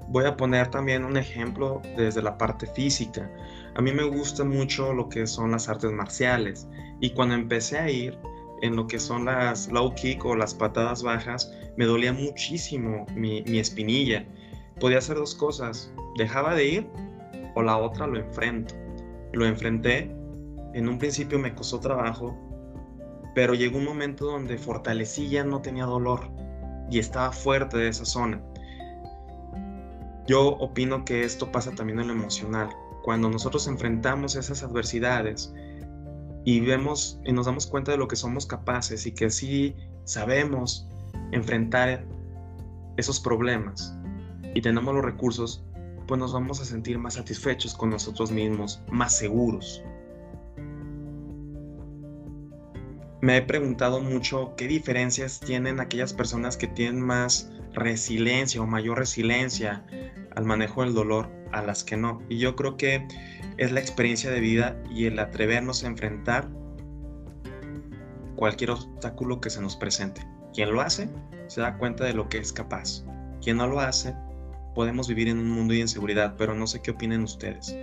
Voy 0.07 0.25
a 0.25 0.37
poner 0.37 0.69
también 0.69 1.05
un 1.05 1.17
ejemplo 1.17 1.83
desde 1.97 2.23
la 2.23 2.39
parte 2.39 2.69
física. 2.69 3.29
A 3.75 3.83
mí 3.83 3.91
me 3.91 4.05
gusta 4.05 4.45
mucho 4.45 4.93
lo 4.93 5.09
que 5.09 5.27
son 5.27 5.51
las 5.51 5.69
artes 5.69 5.91
marciales 5.91 6.69
y 7.01 7.11
cuando 7.11 7.35
empecé 7.35 7.77
a 7.77 7.91
ir 7.91 8.17
en 8.63 8.77
lo 8.77 8.87
que 8.87 9.01
son 9.01 9.25
las 9.25 9.67
low 9.67 9.93
kick 9.97 10.25
o 10.25 10.37
las 10.37 10.55
patadas 10.55 11.03
bajas, 11.03 11.53
me 11.77 11.87
dolía 11.87 12.13
muchísimo 12.13 13.05
mi, 13.17 13.43
mi 13.49 13.59
espinilla. 13.59 14.25
Podía 14.79 14.99
hacer 14.99 15.17
dos 15.17 15.35
cosas, 15.35 15.93
dejaba 16.17 16.55
de 16.55 16.65
ir 16.67 17.10
o 17.55 17.63
la 17.63 17.77
otra 17.77 18.07
lo 18.07 18.19
enfrento. 18.19 18.75
Lo 19.33 19.47
enfrenté 19.47 20.11
en 20.73 20.89
un 20.89 20.99
principio 20.99 21.39
me 21.39 21.55
costó 21.55 21.81
trabajo, 21.81 22.37
pero 23.35 23.55
llegó 23.55 23.79
un 23.79 23.85
momento 23.85 24.27
donde 24.27 24.57
fortalecí 24.57 25.29
ya 25.29 25.43
no 25.43 25.61
tenía 25.61 25.85
dolor 25.85 26.31
y 26.91 26.99
estaba 26.99 27.33
fuerte 27.33 27.77
de 27.77 27.89
esa 27.89 28.05
zona. 28.05 28.41
Yo 30.27 30.49
opino 30.59 31.05
que 31.05 31.25
esto 31.25 31.51
pasa 31.51 31.73
también 31.73 31.99
en 31.99 32.09
lo 32.09 32.13
emocional. 32.13 32.69
Cuando 33.03 33.29
nosotros 33.29 33.67
enfrentamos 33.67 34.37
esas 34.37 34.63
adversidades 34.63 35.53
y 36.45 36.61
vemos 36.61 37.21
y 37.25 37.33
nos 37.33 37.47
damos 37.47 37.67
cuenta 37.67 37.91
de 37.91 37.99
lo 37.99 38.07
que 38.07 38.17
somos 38.17 38.47
capaces 38.47 39.07
y 39.07 39.13
que 39.13 39.31
sí 39.31 39.75
sabemos 40.05 40.89
enfrentar 41.33 42.05
esos 42.97 43.19
problemas 43.19 43.97
y 44.55 44.61
tenemos 44.61 44.95
los 44.95 45.05
recursos, 45.05 45.65
pues 46.11 46.19
nos 46.19 46.33
vamos 46.33 46.61
a 46.61 46.65
sentir 46.65 46.99
más 46.99 47.15
satisfechos 47.15 47.73
con 47.73 47.91
nosotros 47.91 48.33
mismos, 48.33 48.83
más 48.91 49.17
seguros. 49.17 49.81
Me 53.21 53.37
he 53.37 53.43
preguntado 53.43 54.01
mucho 54.01 54.55
qué 54.57 54.67
diferencias 54.67 55.39
tienen 55.39 55.79
aquellas 55.79 56.13
personas 56.13 56.57
que 56.57 56.67
tienen 56.67 57.01
más 57.01 57.53
resiliencia 57.75 58.61
o 58.61 58.67
mayor 58.67 58.99
resiliencia 58.99 59.87
al 60.35 60.45
manejo 60.45 60.83
del 60.83 60.95
dolor 60.95 61.31
a 61.53 61.63
las 61.63 61.85
que 61.85 61.97
no. 61.97 62.21
Y 62.29 62.39
yo 62.39 62.57
creo 62.57 62.77
que 62.77 63.07
es 63.57 63.71
la 63.71 63.79
experiencia 63.79 64.33
de 64.33 64.41
vida 64.41 64.83
y 64.91 65.05
el 65.05 65.17
atrevernos 65.17 65.85
a 65.85 65.87
enfrentar 65.87 66.49
cualquier 68.35 68.73
obstáculo 68.73 69.41
que 69.41 69.51
se 69.51 69.63
nos 69.63 69.77
presente. 69.77 70.27
Quien 70.53 70.73
lo 70.73 70.81
hace 70.81 71.09
se 71.47 71.61
da 71.61 71.79
cuenta 71.79 72.03
de 72.03 72.15
lo 72.15 72.29
que 72.29 72.39
es 72.39 72.53
capaz. 72.53 73.05
Quien 73.41 73.59
no 73.59 73.69
lo 73.69 73.79
hace, 73.79 74.13
podemos 74.75 75.09
vivir 75.09 75.29
en 75.29 75.39
un 75.39 75.51
mundo 75.51 75.75
de 75.75 75.81
inseguridad, 75.81 76.35
pero 76.37 76.55
no 76.55 76.67
sé 76.67 76.81
qué 76.83 76.91
opinen 76.91 77.23
ustedes. 77.23 77.75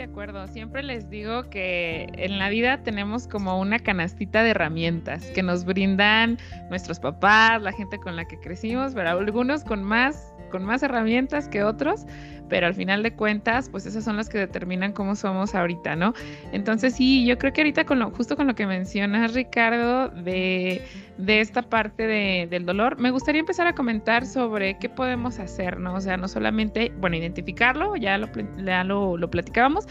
de 0.00 0.04
acuerdo. 0.04 0.46
Siempre 0.48 0.82
les 0.82 1.10
digo 1.10 1.44
que 1.50 2.08
en 2.14 2.38
la 2.38 2.48
vida 2.48 2.82
tenemos 2.82 3.26
como 3.26 3.60
una 3.60 3.78
canastita 3.78 4.42
de 4.42 4.50
herramientas 4.50 5.26
que 5.32 5.42
nos 5.42 5.64
brindan 5.66 6.38
nuestros 6.70 6.98
papás, 6.98 7.60
la 7.60 7.72
gente 7.72 7.98
con 7.98 8.16
la 8.16 8.24
que 8.24 8.38
crecimos, 8.40 8.94
pero 8.94 9.10
algunos 9.10 9.62
con 9.62 9.84
más, 9.84 10.29
con 10.50 10.64
más 10.64 10.82
herramientas 10.82 11.48
que 11.48 11.62
otros, 11.62 12.06
pero 12.50 12.66
al 12.66 12.74
final 12.74 13.02
de 13.02 13.14
cuentas, 13.14 13.70
pues 13.70 13.86
esas 13.86 14.04
son 14.04 14.16
las 14.16 14.28
que 14.28 14.36
determinan 14.36 14.92
cómo 14.92 15.14
somos 15.14 15.54
ahorita, 15.54 15.96
¿no? 15.96 16.12
Entonces 16.52 16.94
sí, 16.94 17.24
yo 17.24 17.38
creo 17.38 17.52
que 17.52 17.62
ahorita 17.62 17.84
con 17.84 18.00
lo, 18.00 18.10
justo 18.10 18.36
con 18.36 18.46
lo 18.46 18.54
que 18.54 18.66
mencionas, 18.66 19.32
Ricardo, 19.32 20.08
de, 20.08 20.82
esta 21.26 21.62
parte 21.62 22.06
del 22.48 22.66
dolor, 22.66 22.98
me 22.98 23.10
gustaría 23.10 23.40
empezar 23.40 23.66
a 23.66 23.74
comentar 23.74 24.26
sobre 24.26 24.78
qué 24.78 24.88
podemos 24.88 25.38
hacer, 25.38 25.78
¿no? 25.78 25.94
O 25.94 26.00
sea, 26.00 26.16
no 26.16 26.28
solamente, 26.28 26.92
bueno, 26.98 27.16
identificarlo, 27.16 27.96
ya 27.96 28.18
lo, 28.18 28.28
ya 28.64 28.84
lo, 28.84 29.16
lo 29.16 29.30
platicábamos, 29.30 29.86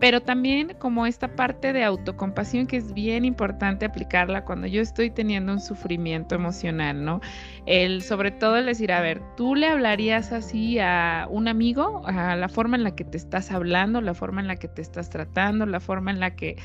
pero 0.00 0.20
también 0.20 0.74
como 0.78 1.06
esta 1.06 1.36
parte 1.36 1.72
de 1.72 1.84
autocompasión 1.84 2.66
que 2.66 2.76
es 2.76 2.92
bien 2.92 3.24
importante 3.24 3.84
aplicarla 3.84 4.44
cuando 4.44 4.66
yo 4.66 4.80
estoy 4.80 5.10
teniendo 5.10 5.52
un 5.52 5.60
sufrimiento 5.60 6.34
emocional, 6.34 7.04
¿no? 7.04 7.20
El 7.66 8.02
sobre 8.02 8.30
todo 8.30 8.56
el 8.56 8.66
decir, 8.66 8.92
a 8.92 9.00
ver, 9.00 9.22
tú 9.36 9.54
le 9.54 9.68
hablarías 9.68 10.32
así 10.32 10.78
a 10.78 11.26
un 11.30 11.48
amigo, 11.48 12.02
a 12.06 12.36
la 12.36 12.48
forma 12.48 12.76
en 12.76 12.84
la 12.84 12.94
que 12.94 13.04
te 13.04 13.16
estás 13.16 13.50
hablando, 13.50 14.00
la 14.00 14.14
forma 14.14 14.40
en 14.40 14.48
la 14.48 14.56
que 14.56 14.68
te 14.68 14.82
estás 14.82 15.10
tratando, 15.10 15.66
la 15.66 15.80
forma 15.80 16.10
en 16.10 16.20
la 16.20 16.34
que 16.34 16.56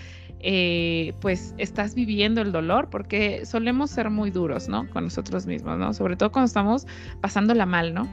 eh, 0.42 1.14
pues 1.20 1.54
estás 1.58 1.96
viviendo 1.96 2.42
el 2.42 2.54
dolor, 2.54 2.90
porque 2.90 3.46
solemos 3.46 3.90
ser 3.92 4.10
muy 4.10 4.32
duros, 4.32 4.70
¿no? 4.70 4.90
Con 4.90 5.04
nosotros 5.04 5.46
mismos, 5.46 5.78
¿no? 5.78 5.94
Sobre 5.94 6.16
todo 6.16 6.32
cuando 6.32 6.48
estamos 6.48 6.88
pasándola 7.20 7.66
mal, 7.66 7.94
¿no? 7.94 8.08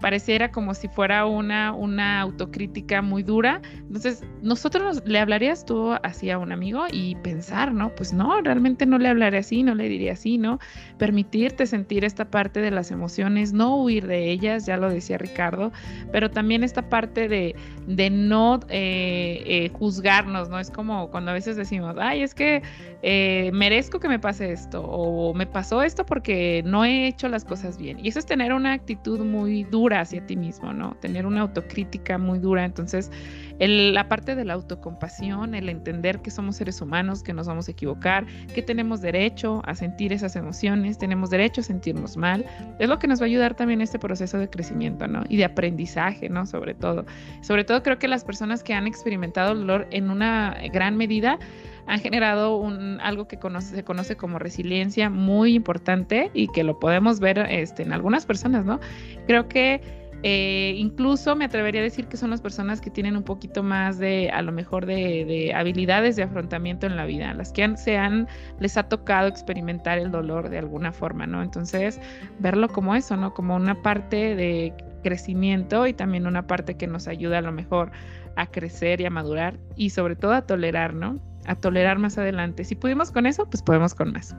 Pareciera 0.00 0.52
como 0.52 0.74
si 0.74 0.86
fuera 0.86 1.26
una, 1.26 1.72
una 1.72 2.20
autocrítica 2.20 3.02
muy 3.02 3.24
dura. 3.24 3.60
Entonces, 3.74 4.22
nosotros 4.54 5.02
le 5.04 5.18
hablarías 5.18 5.66
tú 5.66 5.94
así 6.04 6.30
a 6.30 6.38
un 6.38 6.52
amigo 6.52 6.84
y 6.88 7.16
pensar, 7.16 7.72
¿no? 7.72 7.92
Pues 7.96 8.12
no, 8.12 8.40
realmente 8.40 8.86
no 8.86 8.98
le 8.98 9.08
hablaré 9.08 9.38
así, 9.38 9.64
no 9.64 9.74
le 9.74 9.88
diría 9.88 10.12
así, 10.12 10.38
¿no? 10.38 10.60
Permitirte 10.96 11.66
sentir 11.66 12.04
esta 12.04 12.30
parte 12.30 12.60
de 12.60 12.70
las 12.70 12.92
emociones, 12.92 13.52
no 13.52 13.74
huir 13.82 14.06
de 14.06 14.30
ellas, 14.30 14.64
ya 14.64 14.76
lo 14.76 14.88
decía 14.88 15.18
Ricardo, 15.18 15.72
pero 16.12 16.30
también 16.30 16.62
esta 16.62 16.88
parte 16.88 17.26
de, 17.26 17.56
de 17.88 18.10
no 18.10 18.60
eh, 18.68 19.42
eh, 19.44 19.70
juzgarnos, 19.70 20.48
¿no? 20.48 20.60
Es 20.60 20.70
como 20.70 21.10
cuando 21.10 21.32
a 21.32 21.34
veces 21.34 21.56
decimos, 21.56 21.96
ay, 21.98 22.22
es 22.22 22.32
que 22.32 22.62
eh, 23.02 23.50
merezco 23.52 23.98
que 23.98 24.08
me 24.08 24.20
pase 24.20 24.52
esto 24.52 24.84
o 24.84 25.34
me 25.34 25.46
pasó 25.46 25.82
esto 25.82 26.06
porque 26.06 26.62
no 26.64 26.84
he 26.84 27.08
hecho 27.08 27.28
las 27.28 27.44
cosas 27.44 27.76
bien. 27.76 27.98
Y 28.00 28.08
eso 28.08 28.20
es 28.20 28.26
tener 28.26 28.52
una 28.52 28.72
actitud 28.72 29.18
muy 29.18 29.64
dura 29.64 30.00
hacia 30.00 30.24
ti 30.24 30.36
mismo, 30.36 30.72
¿no? 30.72 30.94
Tener 31.00 31.26
una 31.26 31.40
autocrítica 31.40 32.18
muy 32.18 32.38
dura. 32.38 32.64
Entonces, 32.64 33.10
la 33.58 34.08
parte 34.08 34.34
de 34.34 34.44
la 34.44 34.54
autocompasión, 34.54 35.54
el 35.54 35.68
entender 35.68 36.20
que 36.20 36.30
somos 36.30 36.56
seres 36.56 36.80
humanos, 36.80 37.22
que 37.22 37.32
nos 37.32 37.46
vamos 37.46 37.68
a 37.68 37.70
equivocar, 37.70 38.26
que 38.54 38.62
tenemos 38.62 39.00
derecho 39.00 39.62
a 39.64 39.74
sentir 39.74 40.12
esas 40.12 40.36
emociones, 40.36 40.98
tenemos 40.98 41.30
derecho 41.30 41.60
a 41.60 41.64
sentirnos 41.64 42.16
mal, 42.16 42.44
es 42.78 42.88
lo 42.88 42.98
que 42.98 43.06
nos 43.06 43.20
va 43.20 43.24
a 43.24 43.26
ayudar 43.26 43.54
también 43.54 43.80
este 43.80 43.98
proceso 43.98 44.38
de 44.38 44.48
crecimiento, 44.48 45.06
¿no? 45.06 45.24
Y 45.28 45.36
de 45.36 45.44
aprendizaje, 45.44 46.28
¿no? 46.28 46.46
Sobre 46.46 46.74
todo. 46.74 47.04
Sobre 47.42 47.64
todo 47.64 47.82
creo 47.82 47.98
que 47.98 48.08
las 48.08 48.24
personas 48.24 48.62
que 48.62 48.74
han 48.74 48.86
experimentado 48.86 49.52
el 49.52 49.60
dolor 49.60 49.86
en 49.90 50.10
una 50.10 50.56
gran 50.72 50.96
medida 50.96 51.38
han 51.86 52.00
generado 52.00 52.56
un, 52.56 53.00
algo 53.00 53.28
que 53.28 53.38
se 53.60 53.84
conoce 53.84 54.16
como 54.16 54.38
resiliencia 54.38 55.10
muy 55.10 55.54
importante 55.54 56.30
y 56.32 56.48
que 56.48 56.64
lo 56.64 56.78
podemos 56.78 57.20
ver 57.20 57.38
este, 57.50 57.82
en 57.82 57.92
algunas 57.92 58.26
personas, 58.26 58.64
¿no? 58.64 58.80
Creo 59.26 59.48
que 59.48 60.03
eh, 60.26 60.74
incluso 60.78 61.36
me 61.36 61.44
atrevería 61.44 61.82
a 61.82 61.84
decir 61.84 62.06
que 62.06 62.16
son 62.16 62.30
las 62.30 62.40
personas 62.40 62.80
que 62.80 62.88
tienen 62.88 63.14
un 63.14 63.24
poquito 63.24 63.62
más 63.62 63.98
de, 63.98 64.30
a 64.30 64.40
lo 64.40 64.52
mejor, 64.52 64.86
de, 64.86 65.52
habilidades 65.54 66.16
de 66.16 66.22
afrontamiento 66.22 66.86
en 66.86 66.96
la 66.96 67.04
vida, 67.04 67.34
las 67.34 67.52
que 67.52 67.76
se 67.76 67.98
han, 67.98 68.26
les 68.58 68.78
ha 68.78 68.84
tocado 68.84 69.28
experimentar 69.28 69.98
el 69.98 70.10
dolor 70.10 70.48
de 70.48 70.56
alguna 70.56 70.92
forma, 70.92 71.26
¿no? 71.26 71.42
Entonces, 71.42 72.00
verlo 72.38 72.68
como 72.70 72.94
eso, 72.94 73.18
¿no? 73.18 73.34
Como 73.34 73.54
una 73.54 73.82
parte 73.82 74.34
de 74.34 74.72
crecimiento 75.02 75.86
y 75.86 75.92
también 75.92 76.26
una 76.26 76.46
parte 76.46 76.78
que 76.78 76.86
nos 76.86 77.06
ayuda 77.06 77.36
a 77.36 77.42
lo 77.42 77.52
mejor 77.52 77.92
a 78.36 78.46
crecer 78.46 79.02
y 79.02 79.04
a 79.04 79.10
madurar 79.10 79.58
y 79.76 79.90
sobre 79.90 80.16
todo 80.16 80.32
a 80.32 80.46
tolerar, 80.46 80.94
¿no? 80.94 81.20
A 81.44 81.54
tolerar 81.54 81.98
más 81.98 82.16
adelante. 82.16 82.64
Si 82.64 82.74
pudimos 82.74 83.10
con 83.10 83.26
eso, 83.26 83.44
pues 83.44 83.62
podemos 83.62 83.94
con 83.94 84.12
más. 84.12 84.34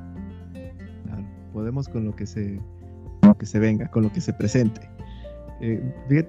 Claro, 1.04 1.24
podemos 1.54 1.88
con 1.88 2.06
lo 2.06 2.16
que 2.16 2.26
se, 2.26 2.60
lo 3.22 3.38
que 3.38 3.46
se 3.46 3.60
venga, 3.60 3.88
con 3.92 4.02
lo 4.02 4.12
que 4.12 4.20
se 4.20 4.34
presente. 4.34 4.95
Eh, 5.62 5.82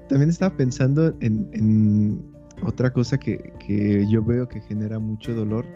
también 0.09 0.31
estaba 0.31 0.57
pensando 0.57 1.15
en, 1.21 2.23
otra 2.63 2.91
cosa 2.91 3.19
que, 3.19 4.07
yo 4.09 4.23
veo 4.23 4.49
que 4.49 4.61
genera 4.61 4.99
mucho 4.99 5.35
dolor. 5.35 5.67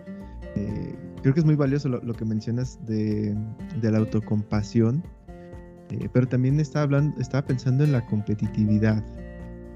Eh, 0.56 0.94
creo 1.22 1.34
que 1.34 1.40
es 1.40 1.46
muy 1.46 1.56
valioso 1.56 1.88
lo, 1.88 2.14
que 2.14 2.24
mencionas 2.24 2.78
de, 2.86 3.36
la 3.82 3.98
autocompasión, 3.98 5.02
eh, 5.90 6.08
pero 6.12 6.26
también 6.26 6.58
estaba, 6.60 7.02
pensando 7.46 7.84
en 7.84 7.92
la 7.92 8.04
competitividad 8.06 9.04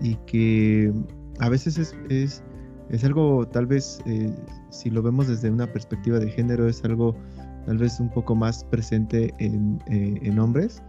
y 0.00 0.14
que 0.26 0.92
a 1.40 1.48
veces 1.48 1.94
es, 2.08 2.42
algo, 3.04 3.46
tal 3.48 3.66
vez, 3.66 4.00
si 4.70 4.90
lo 4.90 5.02
vemos 5.02 5.28
desde 5.28 5.50
una 5.50 5.66
perspectiva 5.66 6.18
de 6.18 6.30
género, 6.30 6.68
es 6.68 6.84
algo 6.84 7.14
tal 7.66 7.78
vez 7.78 7.98
un 7.98 8.10
poco 8.10 8.34
más 8.34 8.64
presente 8.64 9.34
en, 9.38 9.82
en 9.88 10.38
hombres 10.38 10.82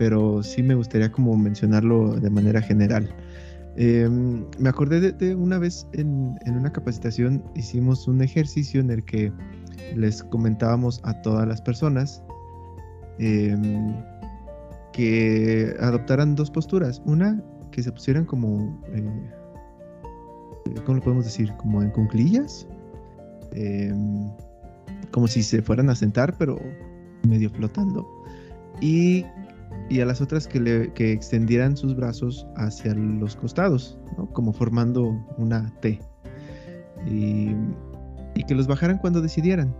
pero 0.00 0.42
sí 0.42 0.62
me 0.62 0.74
gustaría 0.74 1.12
como 1.12 1.36
mencionarlo 1.36 2.18
de 2.18 2.30
manera 2.30 2.62
general. 2.62 3.06
Em, 3.76 4.46
me 4.58 4.70
acordé 4.70 5.12
de, 5.12 5.34
una 5.34 5.58
vez 5.58 5.86
en, 5.92 6.38
una 6.46 6.72
capacitación 6.72 7.44
hicimos 7.54 8.08
un 8.08 8.22
ejercicio 8.22 8.80
en 8.80 8.90
el 8.90 9.04
que 9.04 9.30
les 9.94 10.22
comentábamos 10.22 11.02
a 11.04 11.20
todas 11.20 11.46
las 11.46 11.60
personas 11.60 12.24
em, 13.18 13.94
que 14.94 15.76
adoptaran 15.80 16.34
dos 16.34 16.50
posturas. 16.50 17.02
Una, 17.04 17.38
que 17.70 17.82
se 17.82 17.92
pusieran 17.92 18.24
como, 18.24 18.80
eh, 18.94 19.04
¿cómo 20.86 20.96
lo 20.96 21.02
podemos 21.02 21.26
decir? 21.26 21.52
Como 21.58 21.82
en 21.82 21.90
cunclillas. 21.90 22.66
Em, 23.52 24.30
como 25.10 25.28
si 25.28 25.42
se 25.42 25.60
fueran 25.60 25.90
a 25.90 25.94
sentar, 25.94 26.38
pero 26.38 26.58
medio 27.28 27.50
flotando. 27.50 28.08
Y 28.80 29.26
y 29.88 30.00
a 30.00 30.06
las 30.06 30.20
otras 30.20 30.46
que, 30.46 30.60
le, 30.60 30.92
que 30.92 31.12
extendieran 31.12 31.76
sus 31.76 31.96
brazos 31.96 32.46
hacia 32.56 32.94
los 32.94 33.36
costados, 33.36 33.98
como 34.32 34.52
formando 34.52 35.10
una 35.36 35.72
T. 35.80 36.00
Y, 37.06 37.54
que 38.48 38.54
los 38.54 38.66
bajaran 38.66 38.98
cuando 38.98 39.20
decidieran. 39.20 39.76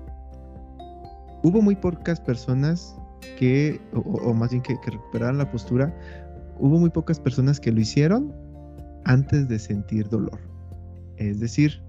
Hubo 1.43 1.63
muy 1.63 1.75
pocas 1.75 2.21
personas 2.21 2.95
que, 3.39 3.81
o, 3.95 4.35
más 4.35 4.51
bien 4.51 4.63
que, 4.63 4.79
que 4.81 4.91
recuperaran 4.91 5.39
la 5.39 5.51
postura, 5.51 5.97
hubo 6.59 6.79
muy 6.79 6.91
pocas 6.91 7.19
personas 7.19 7.59
que 7.59 7.73
lo 7.73 7.81
hicieron 7.81 8.33
antes 9.07 9.49
de 9.49 9.59
sentir 9.59 10.09
dolor. 10.09 10.39
Es 11.17 11.41
decir, 11.41 11.83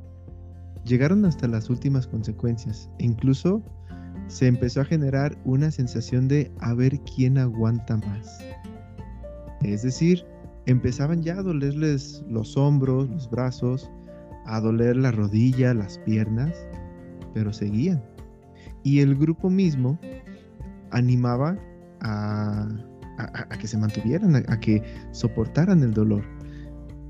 llegaron 0.86 1.26
hasta 1.26 1.48
las 1.48 1.70
últimas 1.70 2.08
consecuencias. 2.08 2.90
Incluso 3.00 3.62
se 4.28 4.48
empezó 4.48 4.82
a 4.82 4.86
generar 4.86 5.38
una 5.46 5.72
sensación 5.72 6.28
de 6.28 6.52
a 6.60 6.74
ver 6.74 7.00
quién 7.02 7.38
aguanta 7.38 7.98
más. 7.98 8.40
Es 9.62 9.84
decir, 9.84 10.26
empezaban 10.66 11.22
ya 11.22 11.40
a 11.40 11.44
dolerles 11.44 12.24
los 12.30 12.58
hombros, 12.58 13.10
los 13.10 13.30
brazos, 13.30 13.92
a 14.46 14.60
doler 14.60 14.96
la 14.96 15.12
rodilla, 15.12 15.74
las 15.74 15.98
piernas, 16.00 16.54
pero 17.34 17.54
seguían. 17.54 18.04
Y 18.84 19.00
el 19.00 19.16
grupo 19.16 19.50
mismo 19.50 20.00
animaba 20.92 21.58
a, 22.02 22.68
que 23.60 23.68
se 23.68 23.78
mantuvieran, 23.78 24.36
a, 24.36 24.60
que 24.60 24.82
soportaran 25.12 25.84
el 25.84 25.94
dolor. 25.94 26.24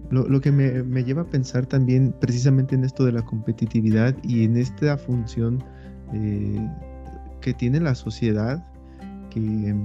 Lo, 0.10 0.42
que 0.42 0.52
me, 0.52 1.04
lleva 1.06 1.22
a 1.22 1.30
pensar 1.30 1.66
también 1.66 2.14
precisamente 2.20 2.76
en 2.76 2.84
esto 2.84 3.06
de 3.06 3.14
la 3.14 3.22
competitividad 3.22 4.14
y 4.24 4.44
en 4.44 4.58
esta 4.58 4.98
función 4.98 5.64
eh, 6.12 6.70
que 7.42 7.54
tiene 7.54 7.80
la 7.80 7.96
sociedad 7.96 8.64
que, 9.30 9.76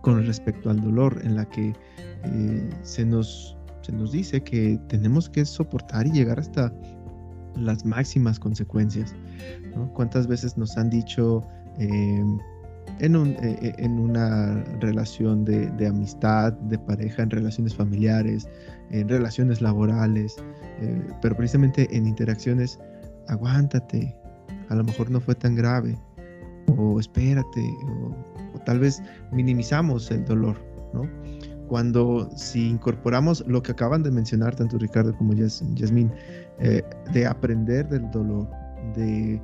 con 0.00 0.24
respecto 0.24 0.70
al 0.70 0.80
dolor, 0.80 1.20
en 1.24 1.36
la 1.36 1.44
que 1.46 1.74
eh, 2.24 2.70
se, 2.82 3.04
nos, 3.04 3.56
se 3.82 3.92
nos 3.92 4.12
dice 4.12 4.42
que 4.42 4.80
tenemos 4.88 5.28
que 5.28 5.44
soportar 5.44 6.06
y 6.06 6.12
llegar 6.12 6.38
hasta 6.38 6.72
las 7.56 7.84
máximas 7.84 8.38
consecuencias. 8.38 9.14
¿Cuántas 9.94 10.26
veces 10.26 10.56
nos 10.56 10.76
han 10.76 10.90
dicho 10.90 11.44
eh, 11.78 12.22
en, 13.00 13.16
un, 13.16 13.30
eh, 13.42 13.74
en, 13.78 13.98
una 13.98 14.62
relación 14.80 15.44
de, 15.44 15.86
amistad, 15.86 16.52
de 16.52 16.78
pareja, 16.78 17.22
en 17.22 17.30
relaciones 17.30 17.74
familiares, 17.74 18.48
en 18.90 19.08
relaciones 19.08 19.60
laborales, 19.60 20.36
pero 21.20 21.36
precisamente 21.36 21.88
en 21.96 22.06
interacciones, 22.06 22.78
aguántate, 23.26 24.16
a 24.68 24.74
lo 24.74 24.84
mejor 24.84 25.10
no 25.10 25.20
fue 25.20 25.34
tan 25.34 25.54
grave, 25.54 25.98
o 26.76 27.00
espérate, 27.00 27.74
o, 28.54 28.58
tal 28.64 28.80
vez 28.80 29.02
minimizamos 29.32 30.10
el 30.10 30.24
dolor, 30.24 30.56
¿no? 30.92 31.02
Cuando 31.68 32.30
si 32.34 32.70
incorporamos 32.70 33.44
lo 33.46 33.62
que 33.62 33.72
acaban 33.72 34.02
de 34.02 34.10
mencionar 34.10 34.54
tanto 34.56 34.78
Ricardo 34.78 35.14
como 35.16 35.34
Yasmín, 35.34 36.10
eh, 36.60 36.82
de 37.12 37.26
aprender 37.26 37.88
del 37.88 38.10
dolor, 38.10 38.48
de 38.94 39.40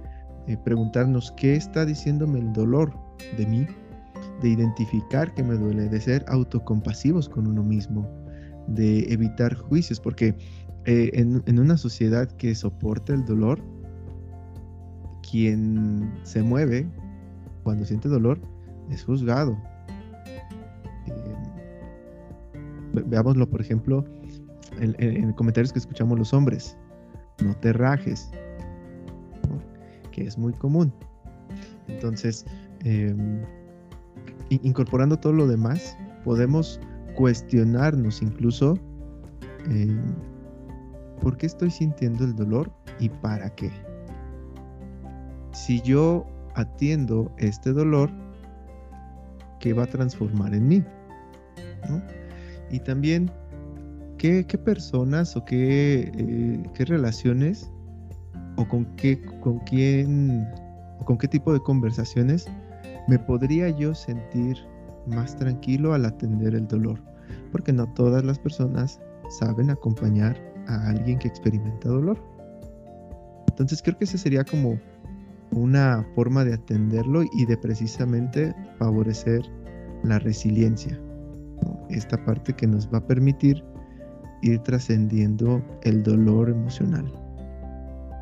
eh, 0.46 0.56
preguntarnos 0.64 1.32
qué 1.36 1.54
está 1.54 1.84
diciéndome 1.84 2.38
el 2.38 2.52
dolor 2.52 2.94
de 3.36 3.46
mí, 3.46 3.66
de 4.40 4.48
identificar 4.48 5.32
que 5.34 5.42
me 5.42 5.54
duele, 5.54 5.88
de 5.88 6.00
ser 6.00 6.24
autocompasivos 6.28 7.28
con 7.28 7.46
uno 7.46 7.62
mismo, 7.62 8.08
de 8.68 9.12
evitar 9.12 9.54
juicios, 9.54 10.00
porque 10.00 10.34
eh, 10.86 11.10
en, 11.12 11.42
en, 11.46 11.58
una 11.58 11.76
sociedad 11.76 12.26
que 12.32 12.54
soporta 12.54 13.12
el 13.12 13.24
dolor, 13.26 13.60
quien 15.30 16.10
se 16.24 16.42
mueve 16.42 16.86
cuando 17.64 17.84
siente 17.84 18.08
dolor 18.08 18.38
es 18.90 19.02
juzgado. 19.04 19.58
Eh, 21.06 23.02
veámoslo, 23.06 23.48
por 23.48 23.60
ejemplo, 23.60 24.04
en, 24.78 25.32
comentarios 25.32 25.72
que 25.72 25.80
escuchamos 25.80 26.18
los 26.18 26.32
hombres. 26.32 26.76
No 27.42 27.56
te 27.56 27.72
rajes, 27.72 28.30
que 30.12 30.22
es 30.22 30.38
muy 30.38 30.52
común. 30.52 30.92
Entonces, 31.88 32.46
em, 32.84 33.42
incorporando 34.50 35.18
todo 35.18 35.32
lo 35.32 35.48
demás, 35.48 35.96
podemos 36.24 36.80
cuestionarnos 37.16 38.22
incluso 38.22 38.78
em, 39.70 40.00
por 41.20 41.36
qué 41.36 41.46
estoy 41.46 41.70
sintiendo 41.70 42.24
el 42.24 42.34
dolor 42.34 42.70
y 43.00 43.08
para 43.08 43.50
qué. 43.54 43.70
Si 45.52 45.80
yo 45.82 46.26
atiendo 46.54 47.30
este 47.38 47.72
dolor, 47.72 48.10
que 49.60 49.72
va 49.72 49.84
a 49.84 49.86
transformar 49.86 50.54
en 50.54 50.68
mí. 50.68 50.84
Y 52.70 52.80
también, 52.80 53.30
¿qué, 54.18 54.44
personas 54.64 55.36
o 55.36 55.44
qué, 55.44 56.10
eh, 56.14 56.62
qué, 56.74 56.84
relaciones 56.84 57.70
o 58.56 58.66
con 58.66 58.84
qué, 58.96 59.20
con 59.40 59.58
quién 59.60 60.46
o 61.00 61.04
con 61.04 61.18
qué 61.18 61.28
tipo 61.28 61.52
de 61.52 61.60
conversaciones 61.60 62.46
me 63.08 63.18
podría 63.18 63.68
yo 63.70 63.94
sentir 63.94 64.56
más 65.06 65.36
tranquilo 65.36 65.94
al 65.94 66.04
atender 66.04 66.54
el 66.54 66.66
dolor? 66.66 67.00
Porque 67.52 67.72
no 67.72 67.86
todas 67.94 68.24
las 68.24 68.38
personas 68.38 69.00
saben 69.38 69.70
acompañar 69.70 70.36
a 70.66 70.90
alguien 70.90 71.18
que 71.18 71.28
experimenta 71.28 71.88
dolor. 71.88 72.18
Entonces 73.48 73.80
creo 73.82 73.96
que 73.96 74.04
ese 74.04 74.18
sería 74.18 74.44
como 74.44 74.78
una 75.54 76.06
forma 76.14 76.44
de 76.44 76.54
atenderlo 76.54 77.22
y 77.32 77.46
de 77.46 77.56
precisamente 77.56 78.54
favorecer 78.78 79.42
la 80.02 80.18
resiliencia. 80.18 81.00
Esta 81.90 82.22
parte 82.24 82.52
que 82.52 82.66
nos 82.66 82.92
va 82.92 82.98
a 82.98 83.06
permitir 83.06 83.62
ir 84.42 84.58
trascendiendo 84.60 85.62
el 85.82 86.02
dolor 86.02 86.50
emocional. 86.50 87.10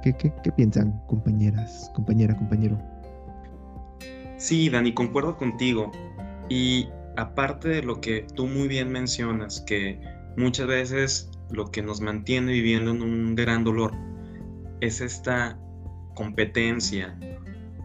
¿Qué, 0.02 0.14
qué, 0.16 0.52
piensan, 0.56 1.00
compañeras, 1.06 1.90
compañera, 1.94 2.36
compañero? 2.36 2.78
Sí, 4.36 4.68
Dani, 4.68 4.92
concuerdo 4.92 5.36
contigo. 5.36 5.92
Y 6.48 6.88
aparte 7.16 7.68
de 7.68 7.82
lo 7.82 8.00
que 8.00 8.26
tú 8.34 8.46
muy 8.46 8.68
bien 8.68 8.90
mencionas, 8.90 9.60
que 9.60 10.00
muchas 10.36 10.66
veces 10.66 11.30
lo 11.50 11.70
que 11.70 11.82
nos 11.82 12.00
mantiene 12.00 12.52
viviendo 12.52 12.90
en 12.90 13.02
un 13.02 13.34
gran 13.34 13.62
dolor 13.64 13.92
es 14.80 15.00
esta 15.00 15.58
competencia 16.14 17.18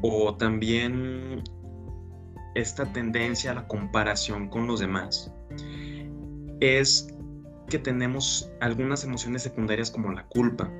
o 0.02 0.36
también 0.36 1.44
esta 2.56 2.92
tendencia 2.92 3.52
a 3.52 3.56
la 3.56 3.68
comparación 3.68 4.50
con 4.50 4.68
los 4.68 4.80
demás 4.80 5.32
es 6.60 7.13
que 7.70 7.78
tenemos 7.78 8.50
algunas 8.62 9.04
emociones 9.04 9.44
secundarias 9.44 9.92
como 9.92 10.12
la 10.12 10.26
culpa, 10.28 10.72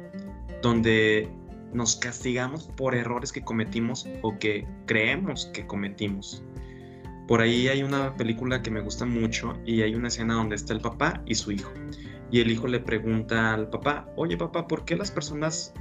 donde 0.62 1.30
nos 1.74 1.96
castigamos 1.98 2.70
por 2.78 2.96
errores 2.96 3.32
que 3.32 3.42
cometimos 3.42 4.08
o 4.22 4.38
que 4.40 4.66
creemos 4.86 5.48
que 5.48 5.68
cometimos. 5.68 6.44
Por 7.28 7.42
ahí 7.42 7.68
hay 7.68 7.84
una 7.84 8.16
película 8.16 8.62
que 8.62 8.72
me 8.72 8.80
gusta 8.80 9.06
mucho 9.06 9.54
y 9.66 9.82
hay 9.82 9.96
una 9.96 10.08
escena 10.08 10.36
donde 10.36 10.56
está 10.56 10.74
el 10.74 10.80
papá 10.80 11.22
y 11.26 11.36
su 11.36 11.52
hijo. 11.52 11.72
Y 12.32 12.40
el 12.40 12.50
hijo 12.50 12.68
le 12.68 12.80
pregunta 12.80 13.54
al 13.54 13.70
papá, 13.70 14.10
oye 14.16 14.38
papá, 14.38 14.68
¿por 14.68 14.86
qué 14.86 14.96
las 14.96 15.12
personas 15.12 15.74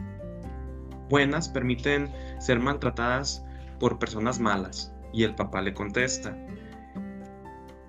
buenas 1.09 1.49
permiten 1.49 2.11
ser 2.39 2.61
maltratadas 2.61 3.45
por 3.79 3.99
personas 3.99 4.39
malas. 4.41 4.93
Y 5.13 5.23
el 5.23 5.35
papá 5.35 5.63
le 5.63 5.73
contesta, 5.73 6.37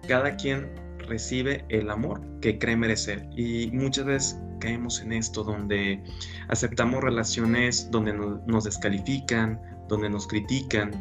cada 0.07 0.35
quien 0.37 0.69
recibe 0.99 1.65
el 1.69 1.89
amor 1.89 2.21
que 2.41 2.57
cree 2.57 2.77
merecer. 2.77 3.27
Y 3.35 3.69
muchas 3.71 4.05
veces 4.05 4.41
caemos 4.59 5.01
en 5.01 5.13
esto 5.13 5.43
donde 5.43 6.03
aceptamos 6.47 7.03
relaciones 7.03 7.89
donde 7.91 8.13
nos 8.13 8.63
descalifican, 8.63 9.59
donde 9.87 10.09
nos 10.09 10.27
critican, 10.27 10.91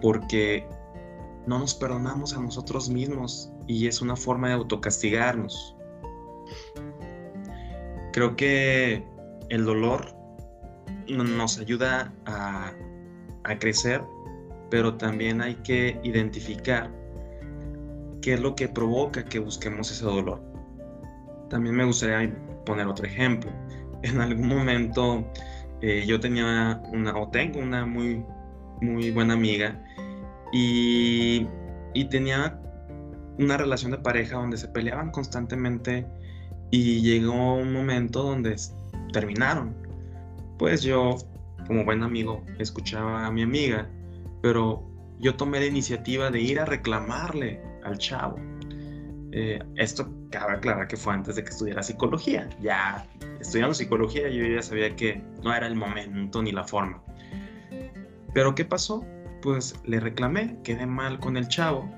porque 0.00 0.66
no 1.46 1.58
nos 1.58 1.74
perdonamos 1.74 2.34
a 2.34 2.40
nosotros 2.40 2.88
mismos 2.88 3.52
y 3.66 3.86
es 3.86 4.00
una 4.00 4.16
forma 4.16 4.48
de 4.48 4.54
autocastigarnos. 4.54 5.76
Creo 8.12 8.36
que 8.36 9.04
el 9.48 9.64
dolor 9.64 10.19
nos 11.08 11.58
ayuda 11.58 12.12
a, 12.26 12.72
crecer, 13.58 14.00
pero 14.70 14.94
también 14.94 15.40
hay 15.40 15.56
que 15.56 15.98
identificar 16.04 16.88
qué 18.22 18.34
es 18.34 18.40
lo 18.40 18.54
que 18.54 18.68
provoca 18.68 19.24
que 19.24 19.40
busquemos 19.40 19.90
ese 19.90 20.04
dolor. 20.04 20.40
También 21.48 21.74
me 21.74 21.84
gustaría 21.84 22.32
poner 22.64 22.86
otro 22.86 23.06
ejemplo. 23.06 23.50
En 24.02 24.18
algún 24.18 24.48
momento 24.48 25.30
eh, 25.82 26.04
yo 26.06 26.18
tenía 26.20 26.80
una, 26.90 27.14
o 27.18 27.28
tengo 27.28 27.60
una 27.60 27.84
muy, 27.84 28.24
muy 28.80 29.10
buena 29.10 29.34
amiga 29.34 29.78
y, 30.52 31.46
y 31.92 32.04
tenía 32.06 32.58
una 33.38 33.58
relación 33.58 33.90
de 33.90 33.98
pareja 33.98 34.36
donde 34.36 34.56
se 34.56 34.68
peleaban 34.68 35.10
constantemente 35.10 36.06
y 36.70 37.02
llegó 37.02 37.56
un 37.56 37.74
momento 37.74 38.22
donde 38.22 38.56
terminaron 39.12 39.74
pues 40.60 40.82
yo, 40.82 41.16
como 41.66 41.86
buen 41.86 42.02
amigo, 42.02 42.44
escuchaba 42.58 43.24
a 43.24 43.30
mi 43.30 43.40
amiga, 43.40 43.88
pero 44.42 44.86
yo 45.18 45.34
tomé 45.34 45.58
la 45.58 45.64
iniciativa 45.64 46.30
de 46.30 46.38
ir 46.42 46.60
a 46.60 46.66
reclamarle 46.66 47.62
al 47.82 47.96
chavo. 47.96 48.36
Eh, 49.32 49.58
esto 49.76 50.12
cabe 50.28 50.56
aclarar 50.56 50.86
que 50.86 50.98
fue 50.98 51.14
antes 51.14 51.36
de 51.36 51.44
que 51.44 51.48
estudiara 51.48 51.82
psicología. 51.82 52.46
Ya 52.60 53.06
estudiando 53.40 53.72
psicología 53.72 54.28
yo 54.28 54.44
ya 54.44 54.60
sabía 54.60 54.94
que 54.94 55.22
no 55.42 55.54
era 55.54 55.66
el 55.66 55.76
momento 55.76 56.42
ni 56.42 56.52
la 56.52 56.64
forma. 56.64 57.02
Pero 58.34 58.54
¿qué 58.54 58.66
pasó? 58.66 59.02
Pues 59.40 59.74
le 59.86 59.98
reclamé, 59.98 60.58
quedé 60.62 60.84
mal 60.84 61.20
con 61.20 61.38
el 61.38 61.48
chavo. 61.48 61.90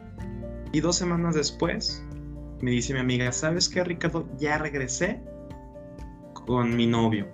Y 0.71 0.79
dos 0.79 0.95
semanas 0.95 1.35
después 1.35 2.07
me 2.61 2.71
dice 2.71 2.95
mi 2.95 3.01
amiga, 3.01 3.33
¿sabes 3.33 3.69
qué 3.69 3.83
Ricardo? 3.83 4.29
Ya 4.39 4.57
regresé 4.59 5.21
con 6.47 6.77
mi 6.77 6.87
novio. 6.87 7.27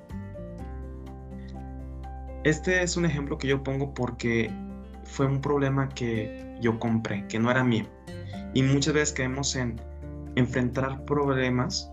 Este 2.49 2.83
es 2.83 2.97
un 2.97 3.05
ejemplo 3.05 3.37
que 3.37 3.47
yo 3.47 3.63
pongo 3.63 3.93
porque 3.93 4.51
fue 5.05 5.27
un 5.27 5.39
problema 5.39 5.87
que 5.91 6.57
yo 6.63 6.79
compré, 6.79 7.27
que 7.29 7.39
no 7.39 7.51
era 7.51 7.63
mío. 7.63 7.85
Y 8.55 8.63
muchas 8.63 8.95
veces 8.95 9.13
caemos 9.13 9.55
en, 9.55 9.79
enfrentar 10.35 11.05
problemas 11.05 11.93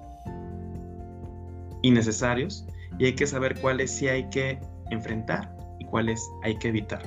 innecesarios 1.81 2.65
y 2.97 3.07
hay 3.07 3.15
que 3.15 3.27
saber 3.27 3.59
cuáles 3.59 3.91
sí 3.91 4.07
hay 4.07 4.29
que 4.29 4.57
enfrentar 4.91 5.53
y 5.79 5.83
cuáles 5.87 6.25
hay 6.41 6.57
que 6.57 6.69
evitar. 6.69 7.01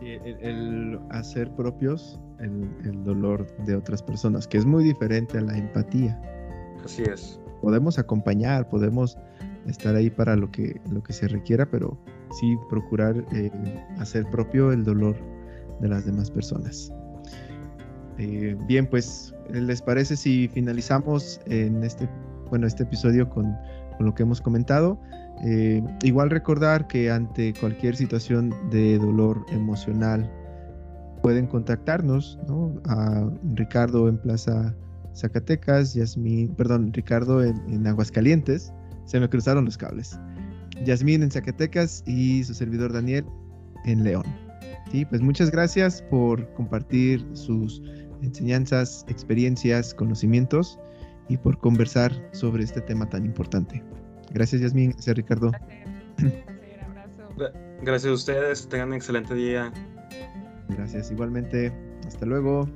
El, 0.00 0.98
hacer 1.10 1.48
propios 1.54 2.18
el, 2.40 3.04
dolor 3.04 3.46
de 3.66 3.76
otras 3.76 4.02
personas, 4.02 4.48
que 4.48 4.58
es 4.58 4.66
muy 4.66 4.82
diferente 4.82 5.38
a 5.38 5.42
la 5.42 5.56
empatía. 5.56 6.20
Así 6.84 7.04
es. 7.04 7.38
Podemos 7.62 8.00
acompañar, 8.00 8.68
podemos 8.68 9.16
estar 9.66 9.94
ahí 9.94 10.10
para 10.10 10.36
lo 10.36 10.50
que, 10.50 10.80
lo 10.90 11.02
que 11.02 11.12
se 11.12 11.28
requiera, 11.28 11.70
pero 11.70 11.98
sí 12.38 12.56
procurar 12.68 13.24
eh, 13.32 13.50
hacer 13.98 14.24
propio 14.30 14.72
el 14.72 14.84
dolor 14.84 15.16
de 15.80 15.88
las 15.88 16.04
demás 16.06 16.30
personas. 16.30 16.92
Eh, 18.18 18.56
bien, 18.66 18.86
pues, 18.86 19.34
¿les 19.50 19.80
parece 19.80 20.16
si 20.16 20.48
finalizamos 20.48 21.40
en 21.46 21.82
este, 21.82 22.08
bueno, 22.50 22.66
este 22.66 22.82
episodio 22.82 23.28
con, 23.28 23.56
con 23.96 24.06
lo 24.06 24.14
que 24.14 24.22
hemos 24.22 24.40
comentado? 24.40 25.00
Eh, 25.42 25.82
igual 26.02 26.28
recordar 26.28 26.86
que 26.86 27.10
ante 27.10 27.54
cualquier 27.54 27.96
situación 27.96 28.54
de 28.70 28.98
dolor 28.98 29.44
emocional 29.50 30.30
pueden 31.22 31.46
contactarnos, 31.46 32.38
¿no? 32.46 32.74
A 32.84 33.30
Ricardo 33.54 34.08
en 34.08 34.18
Plaza 34.18 34.74
Zacatecas, 35.14 35.94
Yasmín, 35.94 36.54
perdón, 36.54 36.92
Ricardo 36.92 37.42
en, 37.42 37.56
en 37.70 37.86
Aguascalientes, 37.86 38.72
se 39.10 39.18
me 39.18 39.28
cruzaron 39.28 39.64
los 39.64 39.76
cables. 39.76 40.16
Yasmín 40.84 41.24
en 41.24 41.32
Zacatecas 41.32 42.04
y 42.06 42.44
su 42.44 42.54
servidor 42.54 42.92
Daniel 42.92 43.24
en 43.84 44.04
León. 44.04 44.24
Sí, 44.92 45.04
pues 45.04 45.20
muchas 45.20 45.50
gracias 45.50 46.00
por 46.02 46.48
compartir 46.54 47.26
sus 47.32 47.82
enseñanzas, 48.22 49.04
experiencias, 49.08 49.92
conocimientos 49.94 50.78
y 51.28 51.36
por 51.36 51.58
conversar 51.58 52.12
sobre 52.32 52.62
este 52.62 52.80
tema 52.82 53.08
tan 53.08 53.24
importante. 53.24 53.82
Gracias, 54.32 54.62
Yasmin. 54.62 54.92
Gracias, 54.92 55.16
Ricardo. 55.16 55.50
Gracias 57.82 58.10
a 58.10 58.14
ustedes. 58.14 58.68
Tengan 58.68 58.88
un 58.88 58.94
excelente 58.94 59.34
día. 59.34 59.72
Gracias, 60.68 61.10
igualmente. 61.10 61.72
Hasta 62.06 62.26
luego. 62.26 62.68